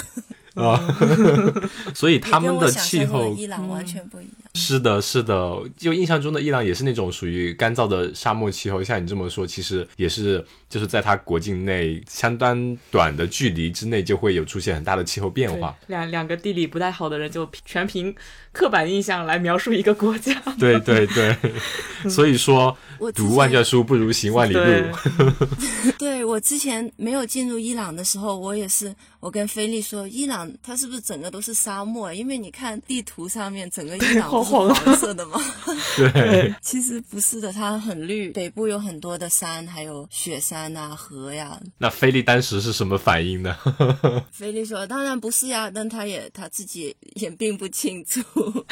[0.54, 0.78] 啊，
[1.94, 4.41] 所以他们的气候，伊朗完全不一样。
[4.54, 8.82] 是的，是的，就印象中的伊朗也是那种属于干燥的沙漠气候。
[8.82, 15.74] 像你这么说，其实也是，就是在它国境内相当短的距离之内，就会有出现很大的气候变化。
[15.86, 18.14] 两两个地理不太好的人，就全凭
[18.52, 20.34] 刻板印象来描述一个国家。
[20.58, 21.34] 对对对，
[22.10, 22.76] 所以说
[23.14, 24.62] 读万卷书不如行万里路。
[25.98, 30.42] 对 我之前没有进入伊朗的时候，我也是，我跟菲利说，伊朗。
[30.62, 32.12] 它是不是整个都是沙漠？
[32.12, 35.40] 因为你看地图上面，整个伊朗是黄色的吗？
[35.96, 38.30] 对，其实不是的，它很绿。
[38.30, 41.58] 北部有很多的山，还有雪山啊、河呀。
[41.78, 43.56] 那菲利当时是什么反应呢？
[44.32, 48.22] 菲利说：“当然不是呀，但他也他自己也并不清楚，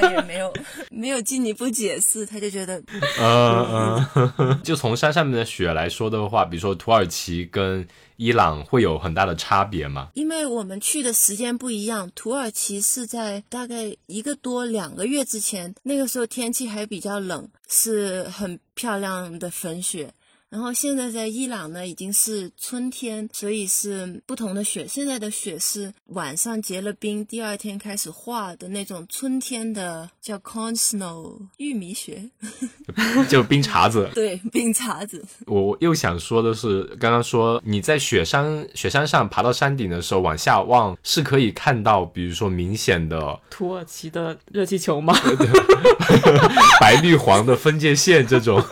[0.00, 0.52] 他也没有
[0.90, 2.82] 没有进一步解释，他就觉得……
[3.20, 4.06] 嗯
[4.38, 7.86] 嗯，就从山上面的雪来说的话，比如说土耳其跟。”
[8.22, 10.10] 伊朗会有很大的差别吗？
[10.14, 20.14] 因为我们去的时间不一样，土耳其是在大概一个多两个月之前，那个时候天气还比较冷，是很漂亮的粉雪。
[20.52, 24.86] 然后现在在伊朗呢，已经是春天，所以是不同的雪。
[24.86, 32.28] 现在的雪是晚上结了冰，第二天开始化的那种春天的，叫 corn snow 玉米雪，
[33.30, 34.06] 就冰碴子。
[34.12, 35.24] 对，冰碴子。
[35.46, 45.14] 我又想说的是，刚刚说你在雪山雪山上爬到山顶的时候，往下望是可以看到，比如说明显的土耳其的热气球吗？
[46.78, 48.62] 白绿黄的分界线，这种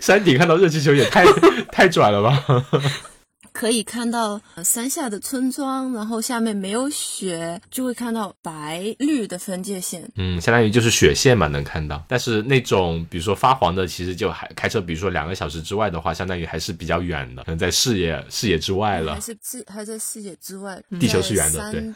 [0.00, 1.19] 山顶看到热气球也太。
[1.24, 2.44] 太 太拽了吧！
[3.52, 10.08] 可以看到山下的村庄，然后下面没有雪，就会看到白绿的分界线。
[10.16, 12.04] 嗯，相当于就是雪线嘛，能看到。
[12.08, 19.14] 但是那种比如说发黄的，其实就还开车，比如说两个小时之外的话，相当于还是比较远的，可能在视野视野之外了。
[19.14, 21.92] 还是视还在视野之外，地球是圆的，对。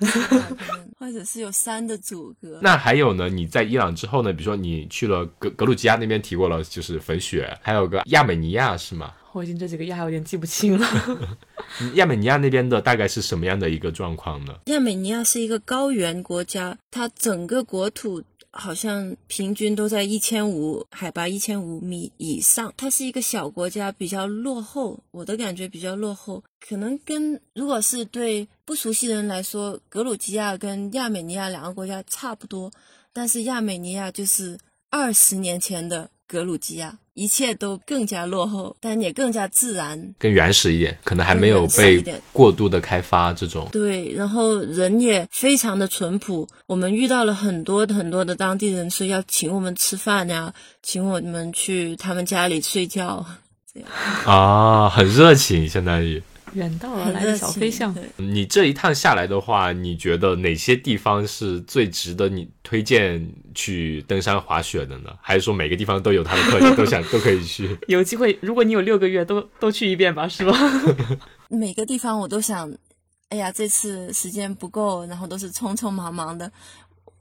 [0.99, 2.59] 或者是有山的阻隔。
[2.63, 3.29] 那还有呢？
[3.29, 4.33] 你在伊朗之后呢？
[4.33, 9.13] 比如说你去了格格鲁吉亚那边提过了，就是粉雪，还有个亚美尼亚是吗？
[9.35, 10.89] 我已经这几个亚有点记不清了。
[11.95, 14.55] 亚美尼亚那边的大概是什么样的一个状况呢？
[14.67, 22.73] 亚美尼亚是一个高原国家，它整个国土好像平均都在一千五海拔一千五米以上。
[22.77, 25.01] 它是一个小国家，比较落后。
[25.11, 32.71] 我的感觉比较落后，可能跟如果是对不熟悉的人来说，格鲁吉亚跟亚美尼亚两个国家差不多，
[33.13, 34.57] 但是亚美尼亚就是
[34.91, 36.99] 二十年前的格鲁吉亚。
[37.17, 40.15] 一切都更加落后，但也更加自然。
[40.19, 43.69] 更原始一点，可能还没有被过度的开发这种。
[43.71, 46.49] 对，然后人也非常的淳朴。
[46.67, 53.25] 我们遇到了很多很多的当地人说要请我们吃饭呀，请我们去他们家里睡觉，
[53.73, 53.89] 这样
[54.27, 56.21] 啊，很热情，相当于。
[56.55, 57.37] 远道而来的。
[57.37, 65.11] 小飞象，你这一趟下来的话，你觉得哪些地方是最值得你推荐去登山滑雪的呢？
[65.21, 67.77] 还是说每个地方都有它的特点，都想都可以去？
[67.89, 70.53] 有机会，如果你有六个月，都都去一遍吧，是吧？
[71.49, 72.73] 每个地方我都想，
[73.29, 76.51] 哎呀，这次时间不够，然后都是匆匆忙忙的，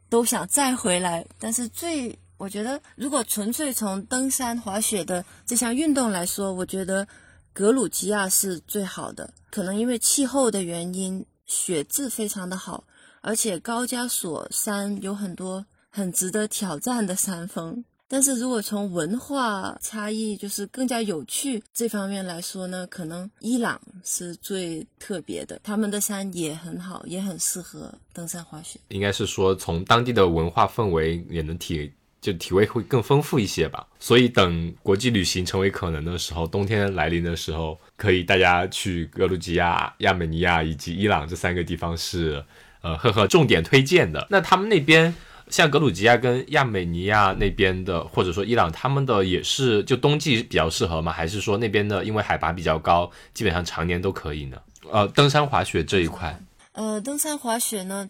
[0.10, 1.26] 都想再回来。
[1.40, 7.08] 但是最，我觉得如果纯粹从登山滑雪的这项运动来说，我觉得
[7.54, 9.34] 格鲁吉亚是最好的。
[9.52, 12.84] 可能因为气候的原因，雪质非常的好，
[13.22, 17.86] 而且高加索山有很多很值得挑战的山峰。
[18.08, 28.80] 但是如果从文化差异，就是更加有趣这方面来说呢，可能伊朗是最特别的，他们的山也很好，也很适合登山滑雪。
[28.90, 31.92] 应该是说从当地的文化氛围也能体
[32.24, 33.86] 就体味会更丰富一些吧。
[34.00, 42.44] 所以等国际旅行成为可能的时候，冬天来临的时候，可以大家去格鲁吉亚、亚美尼亚以及伊朗这三个地方是
[42.82, 44.26] 呃呵呵重点推荐的。
[44.32, 45.14] 那他们那边。
[45.50, 51.12] 像格鲁吉亚跟亚美尼亚那边的，或者说伊朗，他们的也是就冬季比较适合吗？
[51.12, 54.58] 还是说那边的因为海拔比较高，基本上常年都可以呢？
[54.90, 56.40] 呃，登山滑雪这一块，
[56.72, 58.10] 呃，登山滑雪呢，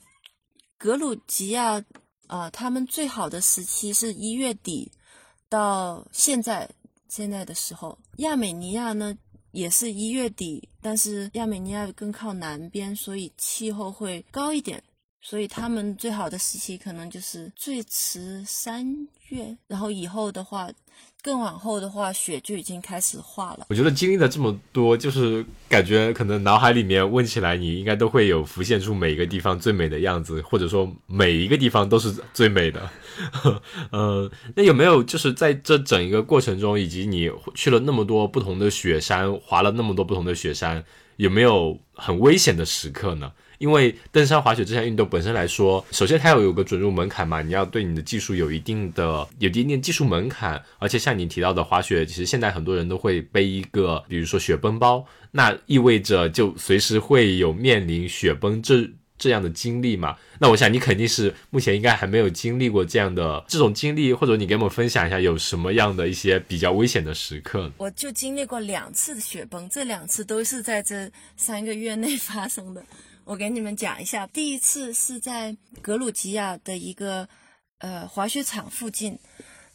[0.78, 1.82] 格鲁吉亚
[2.28, 4.92] 啊、呃他们最好的时期是一月底
[5.50, 6.70] 到现在
[7.10, 7.98] 现在的时候。
[8.18, 9.18] 亚美尼亚呢
[9.52, 14.82] 也是一月底，但是亚美尼亚更靠南边，所以气候会高一点。
[15.26, 18.86] 所以他们最好的时期可能就是最迟三
[19.30, 20.70] 月，然后以后的话，
[21.24, 23.68] 更往后的话，雪就已经开始化了。
[23.70, 32.90] 我觉得经历了这么多，就是感觉可能脑海里面问起来，你应该都会有浮现出每一个地方最美的样子，或者说每一个地方都是最美的。
[33.92, 40.84] 呃，那有没有就是在这整一个过程中，以及你去了那么多不同的雪山，滑了那么多不同的雪山，
[41.16, 43.32] 有没有很危险的时刻呢？
[43.64, 58.86] 因为登山滑雪这项运动本身来说，首先它要有个准入门槛嘛，你要对你的技术有一定的有一定的技术门槛，而且像你提到的滑雪，其实现在很多人都会背一个，比如说雪崩包，那意味着就随时会有面临雪崩这
[59.18, 60.18] 这样的经历嘛。
[60.40, 67.72] 那我想你肯定是目前应该还没有经历过这样的这种经历，或者你给我们分享一下有什么样的一些比较危险的时刻？
[67.78, 72.84] 我就经历过两次雪崩，这两次都是在这三个月内发生的。
[73.26, 77.28] 我给你们讲一下，第一次是在格鲁吉亚的一个
[77.80, 79.18] 呃滑雪场附近，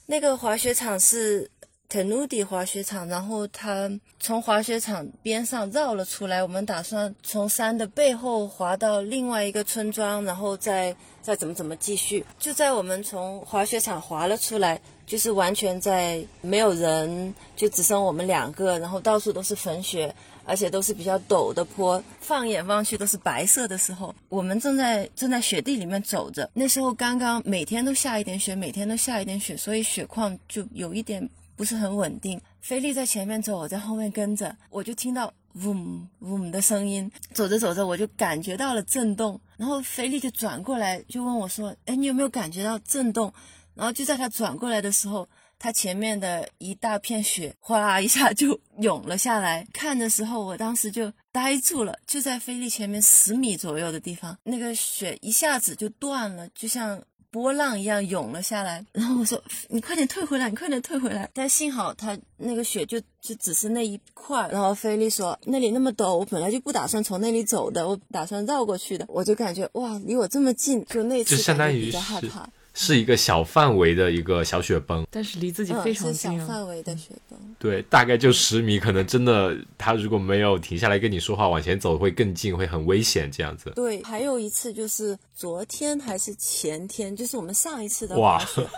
[0.07, 1.51] 那个滑雪场是
[1.89, 3.91] Tenudi 滑雪场，然后它
[4.21, 12.23] 从滑雪场边上绕了出来，我们打算从山的背后滑到另外一个村庄，然后再再怎么怎么继续。
[12.39, 20.15] 就在我们从滑雪场滑了出来，就是完全在没有人，就只剩我们两个，然后到处都是粉雪。
[20.49, 26.51] 而且都是比较陡的坡，放眼望去都是白色的时候，我们正在正在雪地里面走着。
[26.55, 32.41] 那时候刚刚每天都下一点雪，每天都下一点雪，所以雪况就有一点不是很稳定。
[32.63, 35.31] 菲利在前面走，我在后面跟着，我就听到
[35.65, 37.13] 嗡嗡的声音。
[37.35, 43.31] 走着走着，我就感觉到了震动，然后菲利就转过来就问我说：“哎，你有没有感觉到震动？”
[43.77, 45.29] 然后就在他转过来的时候。
[45.59, 58.85] 他前面的一大片雪哗啦一下就涌了下来，看的时候我当时就呆住了，就在菲利前面十米左右的地方，那个雪一下子就断了，就像波浪一样涌了下来。
[58.93, 64.49] 然后我说：“你快点退回来，你快点退回来。”但幸好他那个雪就就只是那一块。
[64.49, 72.49] 然后菲利说：“那里那么陡，我本来就不打算从那里走的，我打算绕过去的。”我就感觉哇，离我这么近，就那次就相当于比较害怕。
[72.81, 76.47] 是一个小范围的一个小雪崩，但是离自己嗯，非常近啊。
[76.47, 77.37] 范围的雪崩。
[77.59, 83.73] 对，大概就十米，可能真的他如果没有停下来跟你说话，往前走会更近，会很危险这样子。
[83.75, 88.69] 对，还有一次就是昨天还是前天，就是我们上一次的哇滑雪。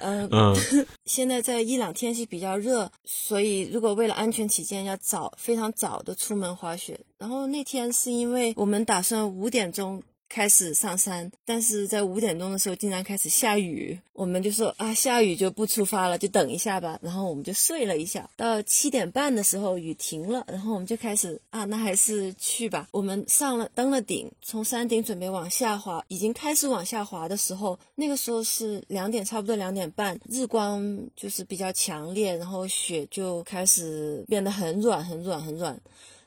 [0.00, 0.56] 呃， 嗯
[1.06, 6.98] 现在在伊朗天气比较热，所以如果为了安全起见，要早非常早的出门滑雪。
[7.16, 16.96] 然后那天是因为我们打算五点钟开始上山，但是在五点钟的时候竟然开始下雨，我们就说啊，下雨就不出发了，就等一下吧。
[17.02, 22.88] 然后我们就睡了一下，到七点半的时候雨停了，然后我们就开始啊，那还是去吧。
[22.92, 30.80] 我们上了登了顶，从山顶准备往下滑，已经开始往下滑的时候，那个时候是两点，差不多两点半，日光
[31.16, 35.76] 就是比较强烈，然后雪就开始变得很软，很软，很软。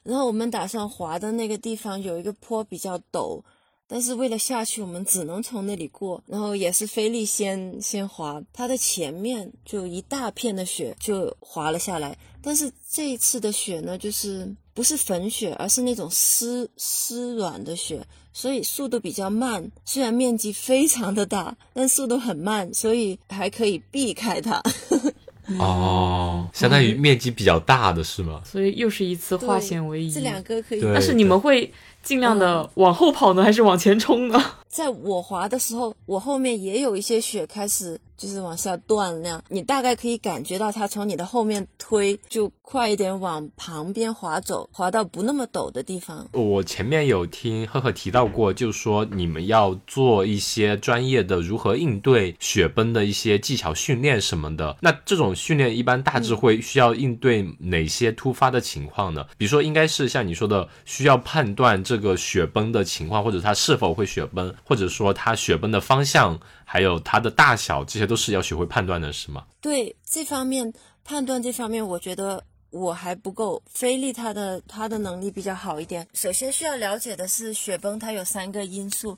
[0.04, 3.41] 然后我们打算滑的那个地方有一个坡比较陡，
[3.88, 6.23] 但是为了下去，我们只能从那里过。
[6.25, 12.17] 然后也是菲利先先滑，他的前面就一大片的雪就滑了下来。
[12.41, 19.71] 但是这一次的雪呢，就是不是粉雪，而是那种湿湿软的雪，所以速度比较慢。
[19.86, 24.61] 虽然面积非常的大，但速度很慢，所以还可以避开它。
[25.59, 28.41] 哦，相当于面积比较大的是吗？
[28.45, 30.09] 所以又是一次化险为夷。
[30.11, 31.71] 这两个可以，但是你们会
[32.04, 34.43] 尽量的往后跑呢，还是往前冲呢？
[34.74, 46.28] 在我滑的时候，我后面也有一些雪开始就是往下断那样，你大概可以感觉到它从你的后面推，就快一点往旁边滑走，滑到不那么陡的地方。
[46.32, 54.76] 我前面有听赫赫提到过，就是说你们要做一些专业的如何应对雪崩的一些技巧训练什么的。
[54.82, 59.24] 那这种训练一般大致会需要应对哪些突发的情况呢？
[59.38, 69.45] 比如说，应该是像你说的，需要判断这个雪崩的情况，或者它是否会雪崩，或者说它雪崩的方向，还有它的大小，这些都是要学会判断的，是吗？
[69.61, 73.61] 对这方面判断这方面，我觉得我还不够。
[73.70, 76.07] 菲利他的他的能力比较好一点。
[76.14, 79.18] 首先需要了解的是，雪崩它有三个因素，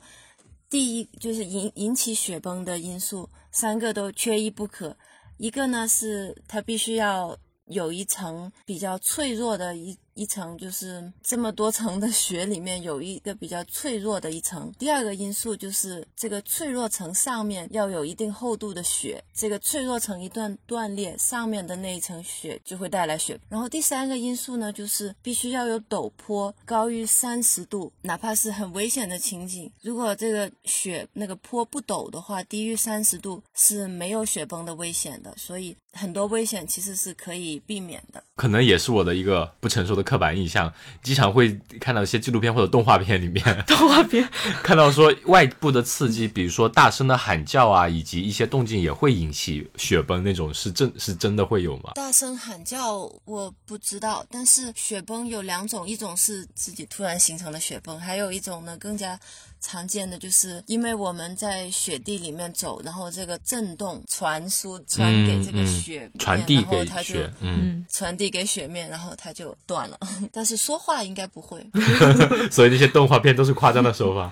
[0.69, 4.95] 第一就是引引起雪崩的因素，三个都缺一不可。
[5.37, 7.37] 一个呢是它必须要
[7.67, 14.71] 有一层比较脆弱的一一层，就是这么多层的雪里面有一个比较脆弱的一层。
[14.79, 23.37] 第二个因素就是这个脆弱层上面要有一定厚度的雪，这个脆弱层一旦断裂，上面的那一层雪就会带来雪。
[23.49, 35.33] 然后第三个因素呢，就是必须要有陡坡高于三十度，哪怕是很危险的情景，如果这个雪那个坡不陡的话，低于三十度是没有雪崩的危险的。
[35.35, 38.23] 所以很多危险其实是可以避免的。
[38.37, 40.71] 可能也是我的一个不成熟的刻板印象，
[41.03, 44.25] 经常会看到一些纪录片或者动画片里面， 动画片
[44.63, 51.91] 看到说外部的刺激，比如说大声的喊叫啊，以及一些动静也会引起雪崩，那种是真是真的会有吗？
[51.95, 59.19] 大声喊叫我不知道，但是雪崩有两种，一种是自己突然形成的雪崩，还有一种呢更加
[59.65, 69.97] 常见的就是因为我们在雪地里面走，然后这个震动传输传给这个嗯雪面，传递给然后它就雪，嗯，传递给雪面，然后它就断了。
[70.31, 71.65] 但是说话应该不会。
[72.51, 74.31] 所以那些动画片都是夸张的手法。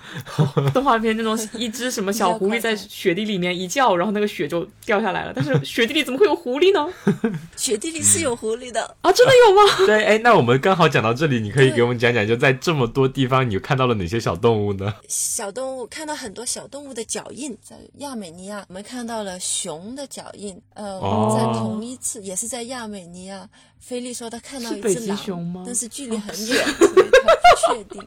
[0.72, 5.34] 动画片那种一只什么小狐狸在雪地里面一叫，然后那个雪就掉下来了。
[5.36, 6.94] 但是雪地里怎么会有狐狸呢？
[7.58, 9.86] 雪地里是有狐狸的，啊，真的有吗？
[9.88, 14.94] 对，哎，那我们刚好讲到这里，你可以给我们讲讲，就在这么多地方，你看到了哪些小动物呢？
[15.24, 23.50] 小动物看到很多小动物的脚印，在亚美尼亚我们看到了熊的脚印，呃，哦在同一次也是在亚美尼亚，
[23.80, 28.06] 菲利说他看到一只狼，但是距离很远，所以他不确定。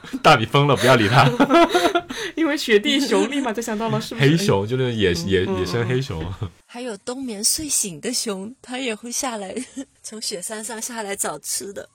[0.22, 1.28] 大米疯了，不要理他。
[2.34, 4.36] 因为雪地熊立马就想到了是不是黑？
[4.36, 6.22] 熊就那种野野野生黑熊，
[6.66, 9.54] 还有冬眠睡醒的熊，它也会下来，
[10.02, 11.88] 从雪山上下来找吃的。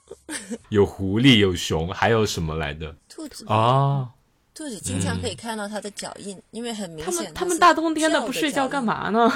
[0.68, 2.94] 有狐狸，有熊，还有什么来的？
[3.08, 4.08] 兔子啊，
[4.54, 8.84] 兔子经常可以看到它的脚印，因为很明他显们他们大冬天的不睡觉干？
[8.84, 9.32] 嘛呢？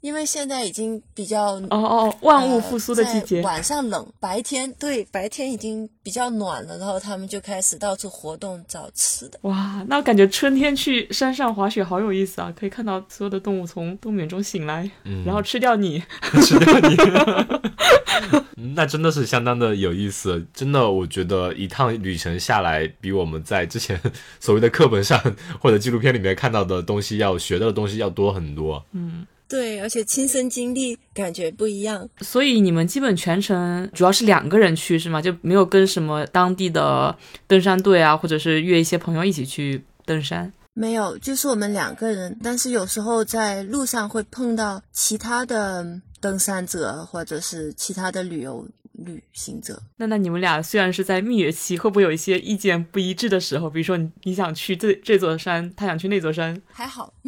[0.00, 3.42] 因为现在已经比较哦哦，万物复苏的季节呃。
[3.44, 9.38] 晚上冷，白天对白天已经比较暖了，然后他们就开始到处活动找吃的。
[9.42, 12.52] 哇，那我感觉春天去山上滑雪好有意思啊！
[12.58, 16.02] 可以看到所有的动物从冬眠中醒来，嗯然后吃掉你。
[16.42, 16.96] 吃掉你。
[18.74, 24.00] 那真的是相当的有意思，真的，我觉得一趟旅程下来，比我们在之前
[24.38, 25.18] 所谓的课本上
[25.60, 28.82] 或者纪录片里面看到的东西要学到的东西要多很多。
[29.50, 32.08] 对，而且亲身经历感觉不一样。
[32.20, 35.20] 所以你们基本全程主要是两个人去是吗？
[35.20, 37.14] 就没有跟什么当地的
[37.48, 40.52] 登山队啊，或者是约一些朋友一起去登山？
[40.72, 45.84] 没有，就是我们两个人，但是有时候在路上会碰到其他的
[46.20, 49.82] 登山者或者是其他的旅游旅行者。
[49.96, 53.68] 那那你们俩虽然是在蜜月期，会不会有一些意见不一致的时候？
[53.68, 57.12] 比如说你你想去这这座山，他想去那座山，还好，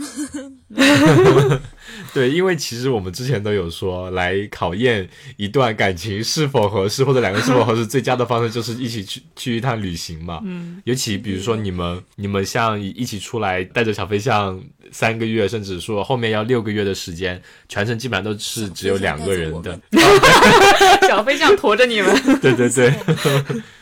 [2.14, 10.40] 对，因为其实我们之前都有说，来考验一段感情是否合适，或者两个是否合适， 最佳的方式就是一起去去一趟旅行嘛。
[10.44, 14.60] 嗯，尤其比如说你们你们像一起出来带着小飞象
[14.90, 19.78] 三个月，甚至说后面要六个月的时间，全程基本上都是只有两个人的。
[21.08, 22.40] 小飞象驮着你们。
[22.40, 22.92] 对对对。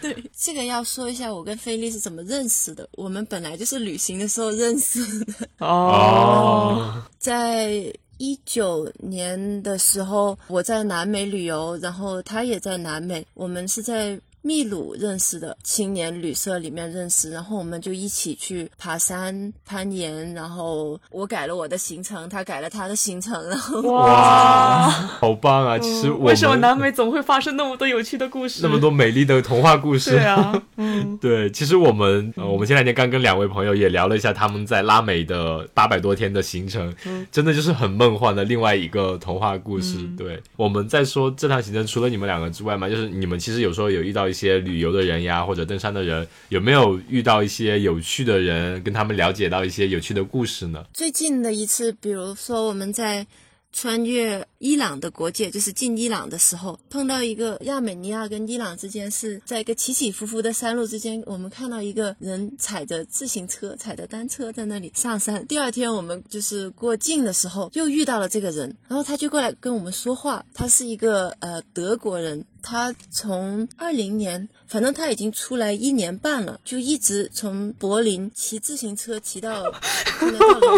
[0.00, 2.88] 对，这个要说一下，我跟菲利是怎么认识的。
[2.92, 5.34] 我们本来就是旅行的时候认识的。
[5.60, 7.02] 哦。
[7.18, 14.18] 在一九年的时候，我在南美旅游，然后他也在南美，我们是在。
[14.42, 25.78] 秘鲁认识的青年旅社里面认识，然后我们就一起去爬山、攀岩，然后我改了我的行程，他改了他的行程，然后哇，好棒啊！
[25.78, 30.12] 其实为什么南美总会发生那么多有趣的故事，那么多美丽的童话故事？
[30.12, 36.90] 对啊，嗯，对，其实我们呃，我们前两天刚跟两位朋友也聊了一下他们在拉美的八百多天的行程，
[37.30, 39.98] 真的就是很梦幻的另外一个童话故事。
[40.16, 44.29] 对，我们在说这趟行程除了你们两个之外嘛，就是你们其实有时候有遇到。
[44.30, 50.84] 一些旅游的人呀，或者登山的人，有没有遇到一些有趣的人，跟他们了解到一些有趣的故事呢？
[50.94, 53.26] 最近的一次，比如说我们在。
[53.72, 65.46] 穿越伊朗的国界，就是进伊朗的时候，碰到一个亚美尼亚跟伊朗之间是在一个起起伏伏的山路之间，我们看到一个人踩着自行车、踩着单车在那里上山。
[65.46, 72.44] 第二天我们就是过境的时候，又遇到了这个人，然后他就过来跟我们说话，他是一个呃德国人。
[72.62, 79.62] 他从二零年，反正他已经出来一年半了，就一直从柏林骑自行车骑到。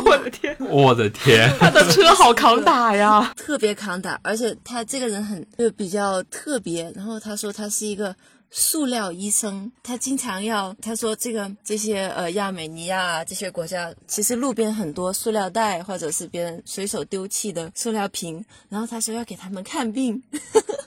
[0.04, 0.56] 我的天！
[0.60, 1.52] 我的天！
[1.58, 6.90] 他的车好扛打呀， 特别抗打，而且他这个人很就比较特别。
[6.96, 8.14] 然后他说他是一个。
[8.54, 20.22] 塑料医生，他经常要他说这个这些呃亚美尼亚这些国家，其实路边很多塑料袋或者是别人随手丢弃的塑料瓶，然后他说要给他们看病。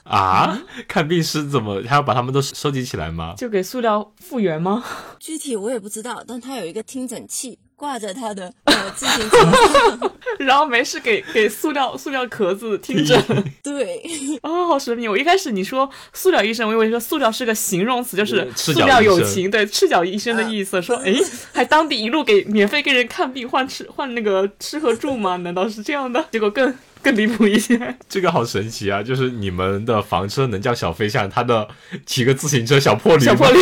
[0.04, 1.82] 啊， 看病是怎么？
[1.82, 3.34] 他要把他们都收集起来吗？
[3.36, 4.84] 就给塑料复原吗？
[5.18, 7.58] 具体我也不知道，但他有一个听诊器。
[7.76, 10.10] 挂着他的呃自行车，
[10.40, 13.22] 然后没事给给塑料塑料壳子听诊。
[13.62, 14.00] 对，
[14.40, 15.06] 啊， 好神秘！
[15.06, 20.80] 我一开始你说塑料医生，我以为说塑料是个形容词，就是塑料友情，对，赤脚医生的意思。
[20.80, 21.14] 说，哎，
[21.52, 25.36] 还当地一路给免费给人看病换吃换那个吃和住吗？
[25.36, 26.24] 难道是这样的？
[26.32, 27.94] 结果更更离谱一些。
[28.08, 29.02] 这个好神奇啊！
[29.02, 31.68] 就是你们的房车能叫小飞象，他的
[32.06, 33.60] 骑个自行车小破驴，小破驴，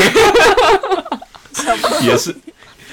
[2.07, 2.33] 也是。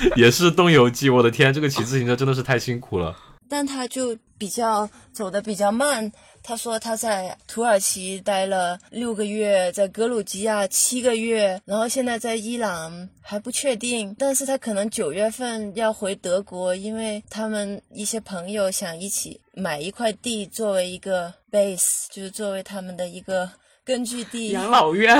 [0.15, 3.15] 也是东游记，我的天，这个骑自行车真的是太辛苦了。
[3.49, 6.11] 但他就比较走的比较慢。
[6.43, 14.15] 他说他在土耳其待了六个月，在格鲁吉亚七个月，然后现在在伊朗还不确定。
[14.17, 23.51] 但是他可能九月份要回德国，因为他们一些朋友想一起买一块地作为一个 base，就是作为他们的一个。
[23.83, 25.15] 根据地养老院，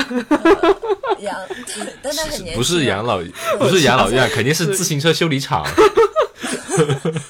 [1.19, 1.35] 养，
[2.01, 3.19] 但他很年轻，不是养老，
[3.57, 5.65] 不是养老院，肯定是自行车修理厂。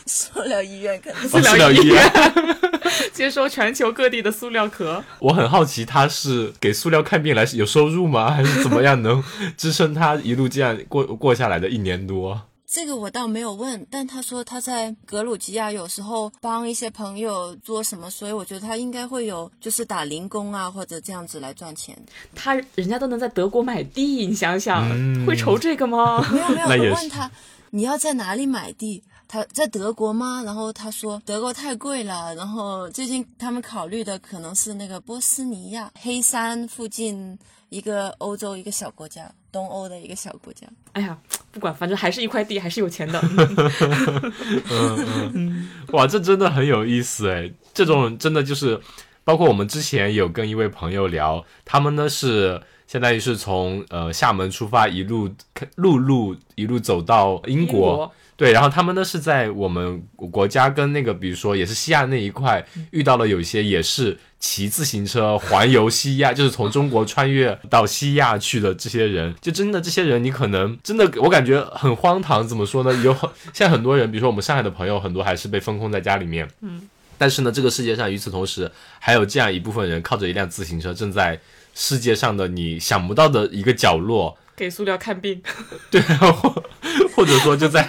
[0.05, 2.11] 塑料医院可能，塑料医院
[3.13, 5.01] 接收全球各地的塑料壳。
[5.19, 8.29] 我很好奇，他是给塑料看病来有收入吗？
[8.32, 9.23] 还是怎么样能
[9.55, 12.41] 支撑他一路这样过过下来的一年多？
[12.74, 21.93] 这个我倒没有问，但他说他在格鲁吉亚有时候帮一些朋友做什么，所以我觉得他应该会有就是打零工啊或者这样子来赚钱。
[22.34, 24.88] 他人家都能在德国买地，你想想
[25.26, 26.26] 会愁这个吗？
[26.32, 27.30] 没有没有， 我问他
[27.72, 29.03] 你要在哪里买地？
[29.32, 30.43] 他在德国吗？
[30.45, 37.39] 然后他说德国太贵了，然后最近他们考虑的可能是那个波斯尼亚黑山附近。
[37.69, 40.67] 一个欧洲一个小国家，东欧的一个小国家。
[40.91, 41.17] 哎呀，
[41.53, 43.17] 不管，反正还是一块地，还是有钱的。
[44.69, 47.49] 嗯嗯， 哇，这真的很有意思哎！
[47.73, 48.77] 这种真的就是，
[49.23, 52.61] 包括我们之前有跟一位朋友聊，他们呢是
[52.91, 55.29] 相当于是从呃厦门出发，一路
[55.75, 58.11] 陆路一路走到英国。
[58.35, 72.93] 对，然后他们呢是在我们国家跟那个，比如说也是西亚那一块遇到了有一些也是骑自行车环游西亚，就是从中国穿越到西亚去的这些人，就真的这些人，你可能真的我感觉很荒唐，怎么说呢？
[73.03, 76.45] 有很现在很多人，比如说我们上海的朋友，很多还是被封控在家里面。
[76.59, 78.69] 嗯，但是呢，这个世界上与此同时
[78.99, 81.39] 还有这样一部分人，靠着一辆自行车，正在
[81.74, 84.38] 世界上的你想不到的一个角落。
[84.55, 85.41] 给塑料看病，
[85.89, 86.63] 对，或
[87.15, 87.84] 或者说就在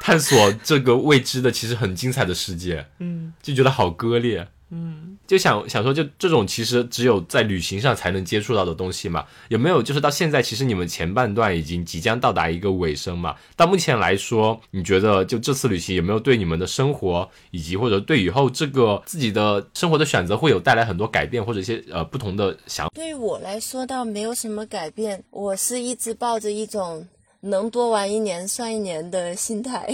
[0.00, 13.34] 探索这个未知的、其实很精彩的世界，嗯，就觉得好割裂，嗯，就想想说，就这种其实只有在旅行上才能接触到的东西嘛，有没有就是到现在，其实你们前半段已经即将到达一个尾声嘛？
[13.56, 22.88] 到目前来说，你觉得就这次旅行有没有对你们的生活以及或者对以后这个自己的生活的选择会有带来很多改变或者一些呃不同的想？
[22.94, 27.06] 对于我来说倒没有什么改变，我是一直抱着一种
[27.40, 29.92] 能多玩一年算一年的心态，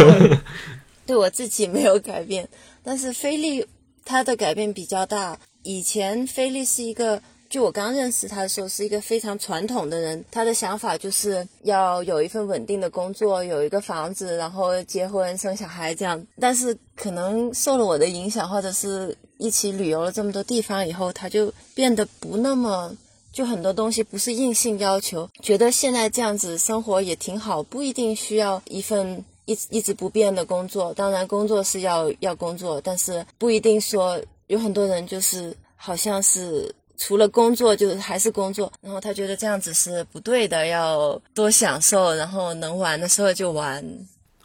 [1.06, 2.48] 对我自己没有改变，
[2.82, 3.66] 但是菲利。
[4.04, 5.38] 他的改变比较大。
[5.62, 10.24] 以前菲利是一个，就我刚认识他的时候，是一个非常传统的人。
[10.30, 16.26] 他的想法就是要有一份稳定的工作，有一个房子，然后结婚生小孩这样。
[16.38, 22.96] 但是可能受了我的影响，或者是一起旅游了这么多地方以后，他就变得不那么，
[23.32, 29.24] 就很多东西不是硬性要求，觉得现在这样子生活也挺好，不一定需要一份。
[29.50, 43.84] 一一直不变的工作，当然工作是要要工作，但是不一定说有很多人就是好像是除了工作就是还是工作，然后他觉得这样子是不对的，要多享受，然后能玩的时候就玩。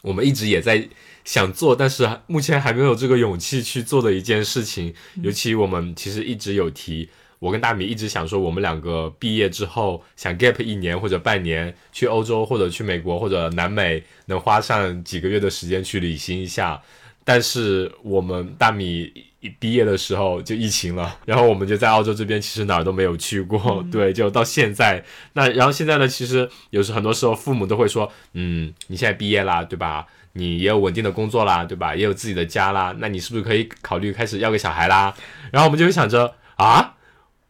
[0.02, 0.84] 我们一直也在
[1.24, 4.92] 想做，但是目前还没有这个勇气去做的一件事情，
[5.22, 7.08] 尤其我们其实一直有提。
[7.38, 16.80] 我跟大米一直想说，我们两个毕业之后想 gap 一年或者半年，去欧洲或者去美国或者南美，能花上几个月的时间去旅行一下。
[17.24, 25.04] 但是我们大米一毕业的时候就疫情了，然后我们就在澳洲这边其实哪儿都没有去过， 对，就到现在。
[25.32, 30.06] 那然后现在呢，其实有时很多时候父母都会说，嗯，你现在毕业啦，对吧？
[30.34, 31.96] 你也有稳定的工作啦，对吧？
[31.96, 35.12] 也有自己的家啦，那你是不是可以考虑开始要个小孩啦？
[35.50, 36.95] 然后我们就会想着啊。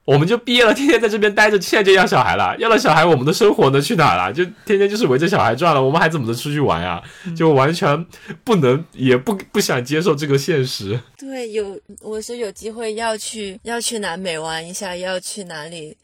[0.07, 2.57] 我们就毕业了，天天在这边待着，现在就要小孩了。
[2.59, 4.33] 要了小孩，我们的生活呢去哪了？
[4.33, 5.83] 就天天就是围着小孩转了。
[5.83, 7.03] 我们还怎么能出去玩呀？
[7.37, 8.07] 就完全
[8.45, 10.99] 不能，也不不想接受这个现实。
[11.19, 15.97] 对，有我说有机会要去要去南美玩一下，要去哪里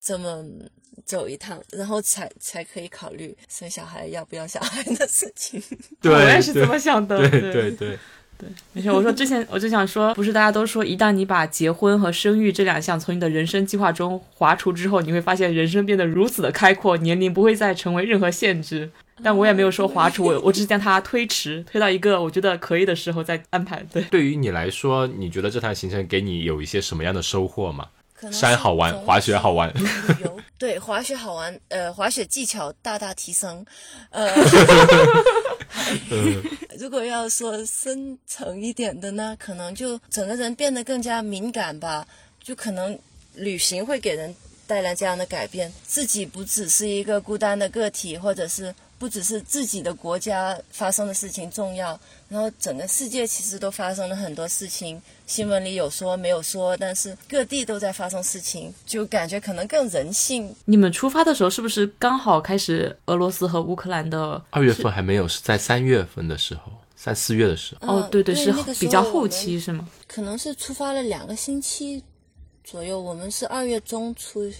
[0.00, 0.44] 这么
[1.04, 5.60] 走一趟，然后才才可以考虑生小孩要不要小孩的事情。
[6.00, 7.28] 对，我也是这么想的。
[7.28, 7.70] 对对对。
[7.72, 7.98] 对，
[8.72, 8.90] 没事。
[8.90, 18.90] 我说之前 我就想说，不是大家都说，一旦你把结婚和生育这两项从你的人生计划中划除之后，你会发现人生变得如此的开阔，年龄不会再成为任何限制。
[19.20, 23.84] 但我也没有说划除，我我只是将它推迟，推到一个我觉得可以的时候再安排。
[23.92, 27.86] 对，对于你来说，你觉得这趟行程给你有一些什么样的收获吗？
[28.32, 29.72] 山好玩，滑雪好玩。
[30.22, 33.64] 有对滑雪好玩，呃，滑雪技巧大大提升。
[34.10, 34.34] 呃
[36.78, 42.06] 如果要说深层一点的呢，可能就整个人变得更加敏感吧。
[42.42, 42.98] 就可能
[43.34, 44.34] 旅行会给人
[44.66, 48.74] 带来这样的改变，自己不只是一个孤单的个体，或者是。
[48.98, 51.96] 不只是自己的国家发生的事情重要，
[52.28, 60.54] 然后整个世界其实都发生了很多事情，新闻里有说没有说，但是各地都在发生事情，就感觉可能更人性。
[60.66, 64.42] 你们出发的时候是不是刚好开始俄罗斯和乌克兰的？
[64.50, 67.96] 二月份还没有，是在三月份的时候，三四月的时候。
[67.96, 69.88] 哦，对对，是比较后期是吗？
[70.06, 72.02] 可能是出发了两个星期
[72.62, 74.52] 左右，我们是二月中出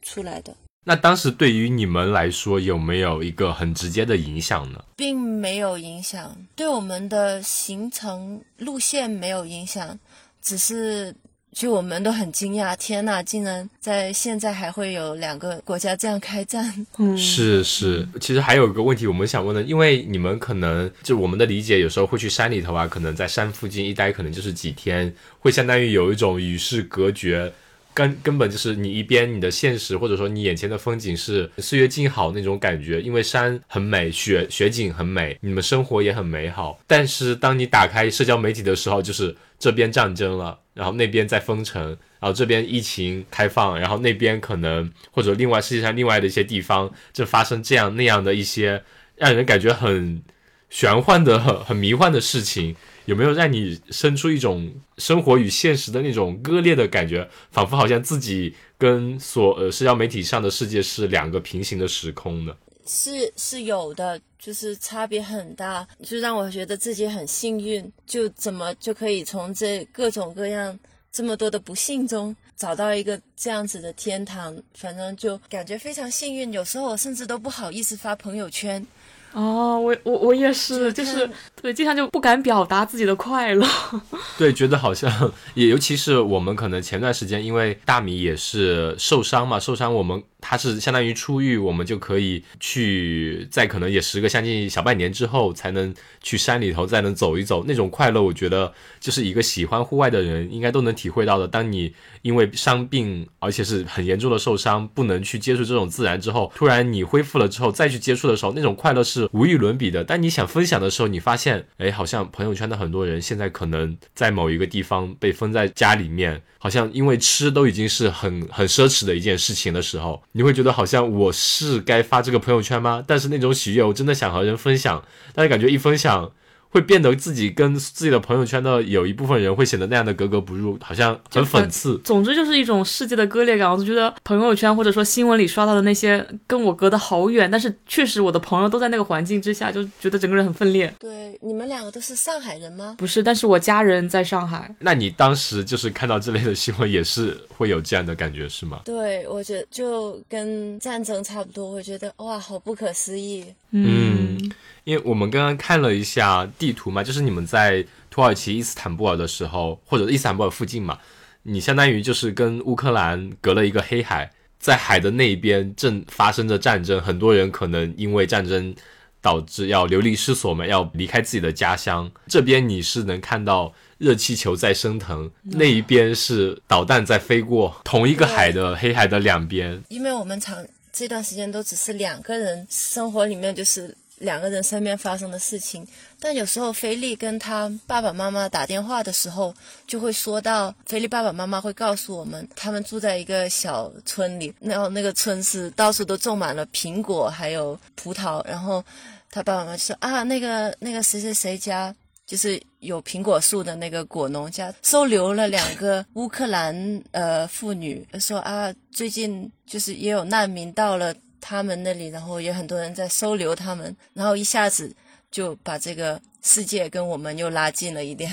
[0.00, 0.54] 出来的。
[0.82, 4.82] 那当时对于你们来说有没有一个很直接的影响呢？
[4.96, 9.98] 并没有影响，对我们的行程路线没有影响，
[10.40, 11.14] 只是
[11.52, 16.86] 就我们都很惊讶，天呐，竟然在现在还会有两个国家这样开战。
[16.96, 27.52] 嗯，是是，其实还有一个问题我们想问的，因为你们可能就我们的理解，有时候会去山里头啊，可能在山附近一待可能就是几天，会相当于有一种与世隔绝。
[27.92, 36.80] 根根本就是你一边你的现实或者说你眼前的风景是岁月静好那种感觉，因为山很美，雪雪景很美，你们生活也很美好。
[36.86, 41.82] 但是当你打开社交媒体的时候，就是这边战争了，然后那边在封城，
[42.20, 48.82] 然后这边疫情开放，然后那边可能或者另外世界上另外的一些地方正发生这样那样的一些
[49.16, 50.22] 让人感觉很
[50.70, 52.76] 玄幻的、很很迷幻的事情。
[53.10, 62.54] 有没有让你生出一种生活与现实的那种割裂的感觉，仿佛好像自己跟所呃社交媒体上的世界是两个平行的时空呢？
[62.86, 70.78] 是是有的，就是差别很大，就让我觉得自己很幸运，就怎么就可以从这各种各样
[71.10, 76.52] 这么多的不幸中找到一个这样子的天堂，反正就感觉非常幸运。
[76.52, 78.86] 有时候我甚至都不好意思发朋友圈。
[79.32, 81.28] 哦，我我我也是，就是
[81.60, 83.66] 对，经常就不敢表达自己的快乐。
[84.36, 90.22] 对，觉得好像也，尤其是我们可能前段时间，因为大米也是受伤嘛，受伤我们。
[90.42, 101.46] 他是相当于出狱，我们就可以去，在可能也时隔将近小半年之后，才能去山里头再能走一走，那种快乐，我觉得就是一个喜欢户外的人应该都能体会到的。
[101.46, 110.04] 当你因为伤病，而且是很严重的受伤，不能去接触这种自然之后，突然你恢复了之后再去接触的时候，那种快乐是无与伦比的。
[110.04, 116.42] 当你想分享的时候，你发现，哎，好像朋友圈的很多人现在可能在某一个地方被封在家里面。
[116.62, 123.02] 好像因为吃都已经是很很奢侈的一件事情的时候，你会觉得好像我是该发这个朋友圈吗？
[123.06, 125.02] 但是那种喜悦，我真的想和人分享，
[125.34, 126.32] 但是感觉一分享。
[126.70, 131.98] 会变得自己跟自己的朋友圈的有一部分人会显得那样的格格不入，好像很讽刺。
[132.04, 133.70] 总之就是一种世界的割裂感。
[133.70, 140.92] 我就觉得朋友圈或者说新闻里刷到的那些跟我隔得好远，但是确实我的朋友都在那个环境之下，就觉得整个人很分裂。
[140.98, 142.94] 对，你们两个都是上海人吗？
[142.98, 144.74] 不是，但是我家人在上海。
[144.78, 148.82] 那你当时就是看到这类的新闻，也是会有这样的感觉是吗？
[148.84, 153.44] 对，我觉得就跟战争差不多，我觉得哇，好不可思议。
[153.72, 154.50] 嗯。
[154.90, 160.98] 因为我们刚刚看了一下地图嘛，就是你们在土耳其伊斯坦布尔的时候，或者伊斯坦布尔附近嘛，
[161.44, 168.74] 你相当于就是跟乌克兰隔了一个黑海，在海的那边正发生着战争，很多人可能因为战争
[169.20, 172.10] 导致要流离失所嘛，要离开自己的家乡。
[172.26, 179.80] 这边你是能看到热气球在升腾，那一边是导弹在飞过，同一个海的黑海的两边。
[179.88, 180.56] 因为我们长
[180.92, 183.96] 这段时间都只是两个人生活里面就是。
[184.20, 185.86] 两个人身边发生的事情，
[186.20, 189.54] 但有时候菲利跟他爸爸妈妈打电话的时候，
[189.86, 198.84] 就会说到菲利爸爸妈妈会告诉我们，他们住在一个小村里，然后那个村是到处都种满了苹果还有葡萄，然后
[199.30, 201.94] 他爸爸妈妈说啊，那个那个谁谁谁家
[202.26, 211.14] 就是有苹果树的那个果农家收留了两个乌克兰呃妇女，说啊最近就是也有难民到了。
[211.40, 214.94] 他们那里，然后有很多人在收留他们，然后一下子
[215.30, 218.30] 就把这个世界跟我们又拉近了一点。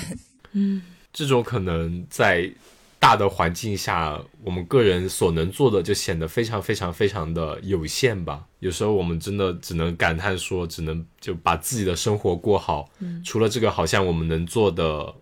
[0.52, 0.82] 嗯，
[1.12, 2.50] 这种可能在
[2.98, 8.44] 大的环境下，我们个人所能做的就显得非常非常非常的有限吧。
[8.58, 12.90] 有时候我们真的只能感叹说，只能就把自己的生活过好。
[12.98, 15.14] 嗯，除了这个，好像我们能做的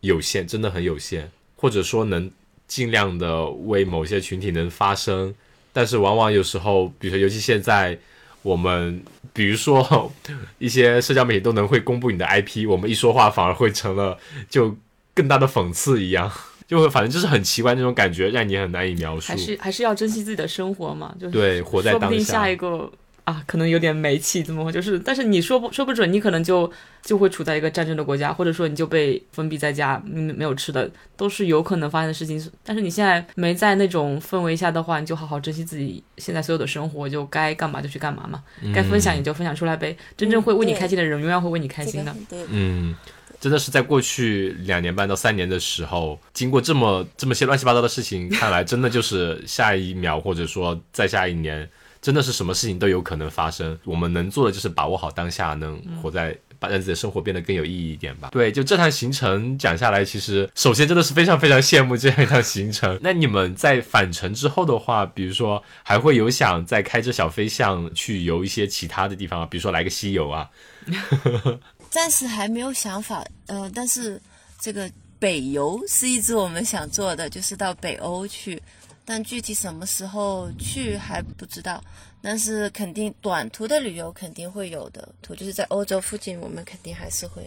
[0.00, 2.30] 有限，真的很有限，或者说能
[2.66, 5.34] 尽量的为某些群体能发声。
[5.72, 7.98] 但是往往有时候，比如说，尤其现在，
[8.42, 9.02] 我们
[9.32, 10.12] 比如说
[10.58, 14.18] 一些社交媒体都能会公布你的 IP，我们一说话反而会成了
[14.50, 14.76] 就
[15.14, 16.30] 更大的讽刺一样，
[16.68, 19.28] 就会反正就是很奇怪那种感觉，让你很难以描述。
[19.28, 22.06] 还是还是要珍惜自己的生活嘛，就是对，活在当下。
[22.06, 22.90] 说不定下一个。
[23.32, 24.98] 啊，可能有点煤气，怎么就是？
[24.98, 26.70] 但是你说不说不准，你可能就
[27.02, 32.50] 就会处在一个战争的国家，或者说你就被封闭在家，嗯，没有吃的，都是有可能发生的事情。
[32.62, 38.42] 但是你现在没在那种氛围下的话，你就好好珍惜自己现在所有的生活，就该干嘛就去干嘛嘛，
[38.74, 39.96] 该分享也就分享出来呗。
[40.16, 42.14] 真正会为你开心的人，永远会为你开心的。
[42.50, 42.94] 嗯，
[43.40, 51.68] 真的是在过去两年半到三年的时候，经过这么这么些乱七八糟的事情，看来真的就是下一秒，或者说再下一年。
[52.02, 58.30] 真的是什么事情都有可能发生，我们能做的就是把握好当下，能活在把让自己的生活变得更有意义一点吧。
[58.32, 62.98] 对，就这趟行程讲下来，其实首先真的是非常非常羡慕这样一趟行程。
[63.00, 70.50] 那你们在返程之后的话，比如说还会有想再开着小飞象去游一些其他的地方啊，比如说来个西游啊？
[71.88, 74.20] 暂时还没有想法，呃，但是
[74.58, 74.90] 这个
[75.20, 78.60] 北游是一直我们想做的，就是到北欧去。
[79.04, 81.82] 但具体什么时候去还不知道，
[82.22, 87.42] 但是肯定短途的旅游肯定会有的，途就是在欧洲附近，我们肯定还是会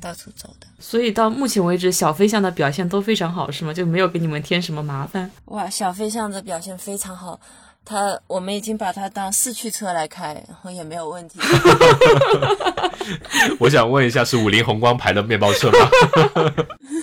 [0.00, 0.66] 到处走的。
[0.78, 3.72] 所以到目前为止，小飞象的表现都非常好，是吗？
[3.72, 5.30] 就没有给你们添什么麻烦？
[5.46, 7.40] 哇，小飞象的表现非常好，
[7.84, 11.38] 它我们已经把它当四驱车来开，然后也没有问题。
[13.60, 15.78] 我想问一下，是五菱宏光牌的面包车吗？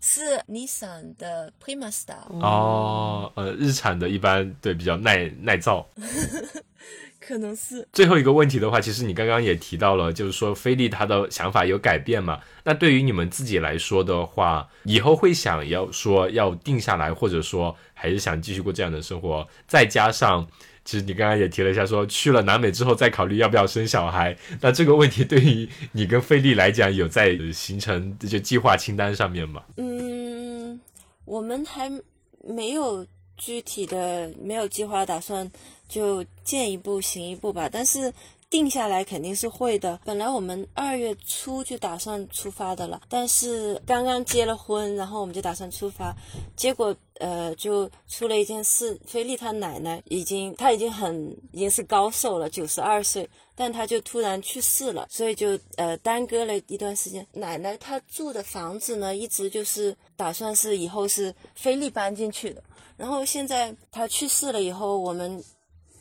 [0.00, 5.86] 是 Nissan 的 Prima Star 哦，呃，日产的一般对比较耐耐造，
[7.20, 12.40] 可能是最后一个问题的话，其实你刚刚也提到了，就是说菲利他的想法有改变嘛？
[12.64, 20.46] 那对于你们自己来说的话，以后会想要说要定下来，或者说还是想继续过这样的生活，再加上。
[20.90, 24.36] 其实你刚刚也提了一下，说去了南美之后再考虑要不要生小孩。
[24.60, 29.62] 那这个问题对于你跟菲利来讲，有在形成就计划清单上面吗？
[29.76, 30.80] 嗯，
[31.26, 31.88] 我们还
[32.44, 35.48] 没有具体的没有计划打算，
[35.88, 37.68] 就见一步行一步吧。
[37.70, 38.12] 但是
[38.50, 40.00] 定下来肯定是会的。
[40.04, 46.12] 本来我们二月初就打算出发的了，但是刚刚结了婚，然后我们就打算出发，
[46.56, 49.00] 结果呃就出了一件事。
[49.06, 57.24] 菲利他奶奶已经他已经很已经是高寿了，九十二岁，但他就突然去世了，所以就呃耽搁了一段时间。
[57.32, 62.60] 奶奶她住的房子呢，一直就是打算是以后是菲利搬进去的。
[62.96, 65.40] 然后现在他去世了以后，我们。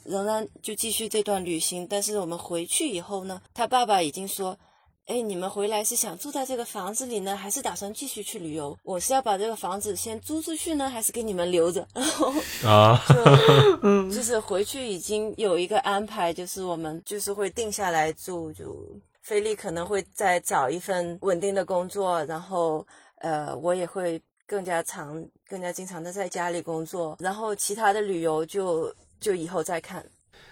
[0.04, 4.58] 仍然就继续这段旅行，但是我们回去以后呢，他爸爸已经说
[5.06, 8.78] ：“哎，你们回来是想住在这个房子里呢，还是打算继续去旅游？
[8.84, 12.34] 我是要把这个房子先租出去呢，还是给你们留着？” 然后
[12.64, 18.76] 啊，就 就是回去已经有一个安排，就是我们就是会定下来住，就
[19.22, 22.86] 菲利可能会再找一份稳定的工作，然后
[23.18, 28.94] 呃，我也会更加长、更加经常的在家里工作，然后其他的旅游就。
[29.20, 30.06] 就以后再看，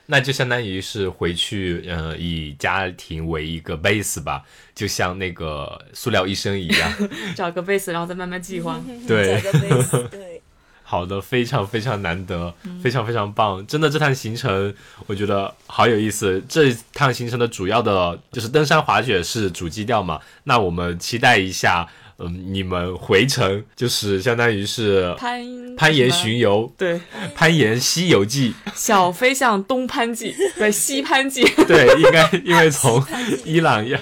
[0.08, 4.44] 那就相当于是回去，呃，以家庭为一个 base 吧，
[4.76, 6.94] 就像那个塑料医生一样，
[7.36, 8.80] 找个 base，然后再慢慢计划。
[9.08, 9.42] 对，
[10.10, 10.42] 对，
[10.84, 14.74] 好的，非常非常难得，非常非常棒，真的这趟行程
[15.06, 16.44] 我觉得好有意思。
[16.48, 21.88] 这趟行程的主要的就是登山滑雪是主基调嘛，那我们期待一下。
[22.20, 27.00] 嗯，你们回程就是相当于是攀攀岩巡游，对，
[27.36, 33.04] 攀岩西游记，小飞象东攀记， 对，西攀记，对，应该因为从
[33.46, 34.00] 伊朗要，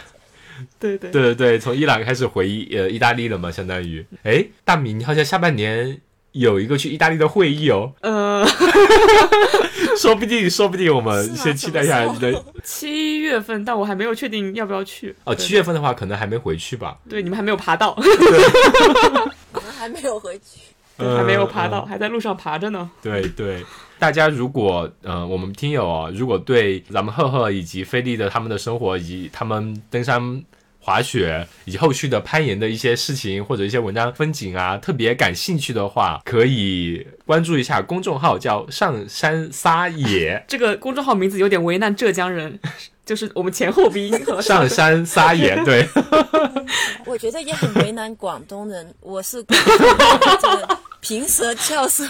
[0.80, 1.12] 对对。
[1.12, 6.02] 对对对，从伊朗开始回呃意大利了嘛，相当于，哎，大米，你好像下半年。
[6.36, 8.46] 有一个去意大利的会议哦，呃，
[10.00, 15.34] 说不定，说不定我们先期待一下你的 七月份，但我还没有确定要不要去哦。
[15.34, 16.98] 七月份的话，可能还没回去吧？
[17.10, 18.02] 对，你们还没有爬到， 我
[19.62, 20.60] 们还没有回去，
[20.98, 22.90] 还没有爬到，还在路上爬着呢。
[23.02, 23.64] 对对，
[23.98, 30.44] 大家如果呃，我们听友哦，如果对咱们赫赫以及菲利的他们的生活以及他们登山。
[30.86, 40.42] 滑雪以及后续的攀岩的一些事情，或者一些文章风景啊，特别感兴趣的话，可以关注一下公众号，叫上山撒野。
[40.48, 42.60] 这个公众号名字有点为难浙江人，
[43.04, 44.26] 就是我们前后鼻音。
[44.44, 45.88] 上山撒野，对。
[47.08, 49.44] 我觉得也很为难广东人，我是
[51.02, 52.04] 平舌翘舌。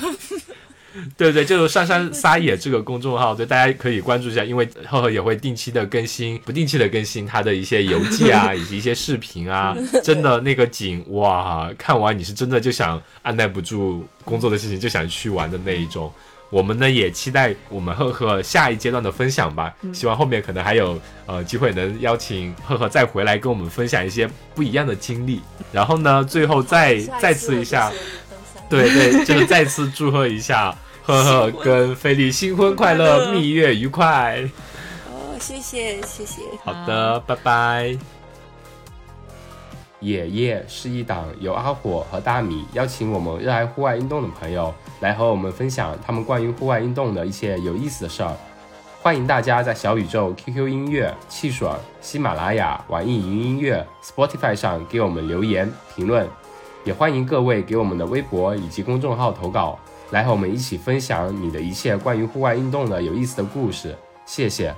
[1.18, 9.76] 对对，就是上山撒野这个公众号，对大家可以关注一下，因为赫赫也会定期的更新，不定期的更新他的一些游记啊，以及一些视频啊。
[10.04, 16.12] 真的那个景哇，看完你是真的就想按耐不住工作的事情，就想去玩的那一种。
[16.52, 25.42] 我们呢也期待我们赫赫下一阶段的分享吧，希望后面可能还有呃机会能邀请赫赫再回来跟我们分享一些不一样的经历。
[25.74, 27.92] 然后呢，最后再再次一下，
[28.70, 30.74] 对对，就是再次祝贺一下。
[31.06, 34.42] 呵呵，跟菲利新婚快乐，蜜月愉快。
[35.12, 36.42] 哦，谢谢谢谢。
[36.64, 37.96] 好的，拜拜。
[40.00, 48.36] 野夜是一档由阿火和大米邀请我们热爱户外运动的朋友来和我们分享他们关于户外运动的一些有意思的事儿。
[49.02, 51.70] 欢迎大家在小宇宙、QQ 音乐、汽水、
[52.02, 56.28] 喜马拉雅、网易云音乐、Spotify 上给我们留言评论，
[56.84, 59.80] 也欢迎各位给我们的微博以及公众号投稿。
[60.16, 63.94] 来和我们一起分享你的一切关于户外运动的有意思的故事，
[64.26, 64.74] 谢谢。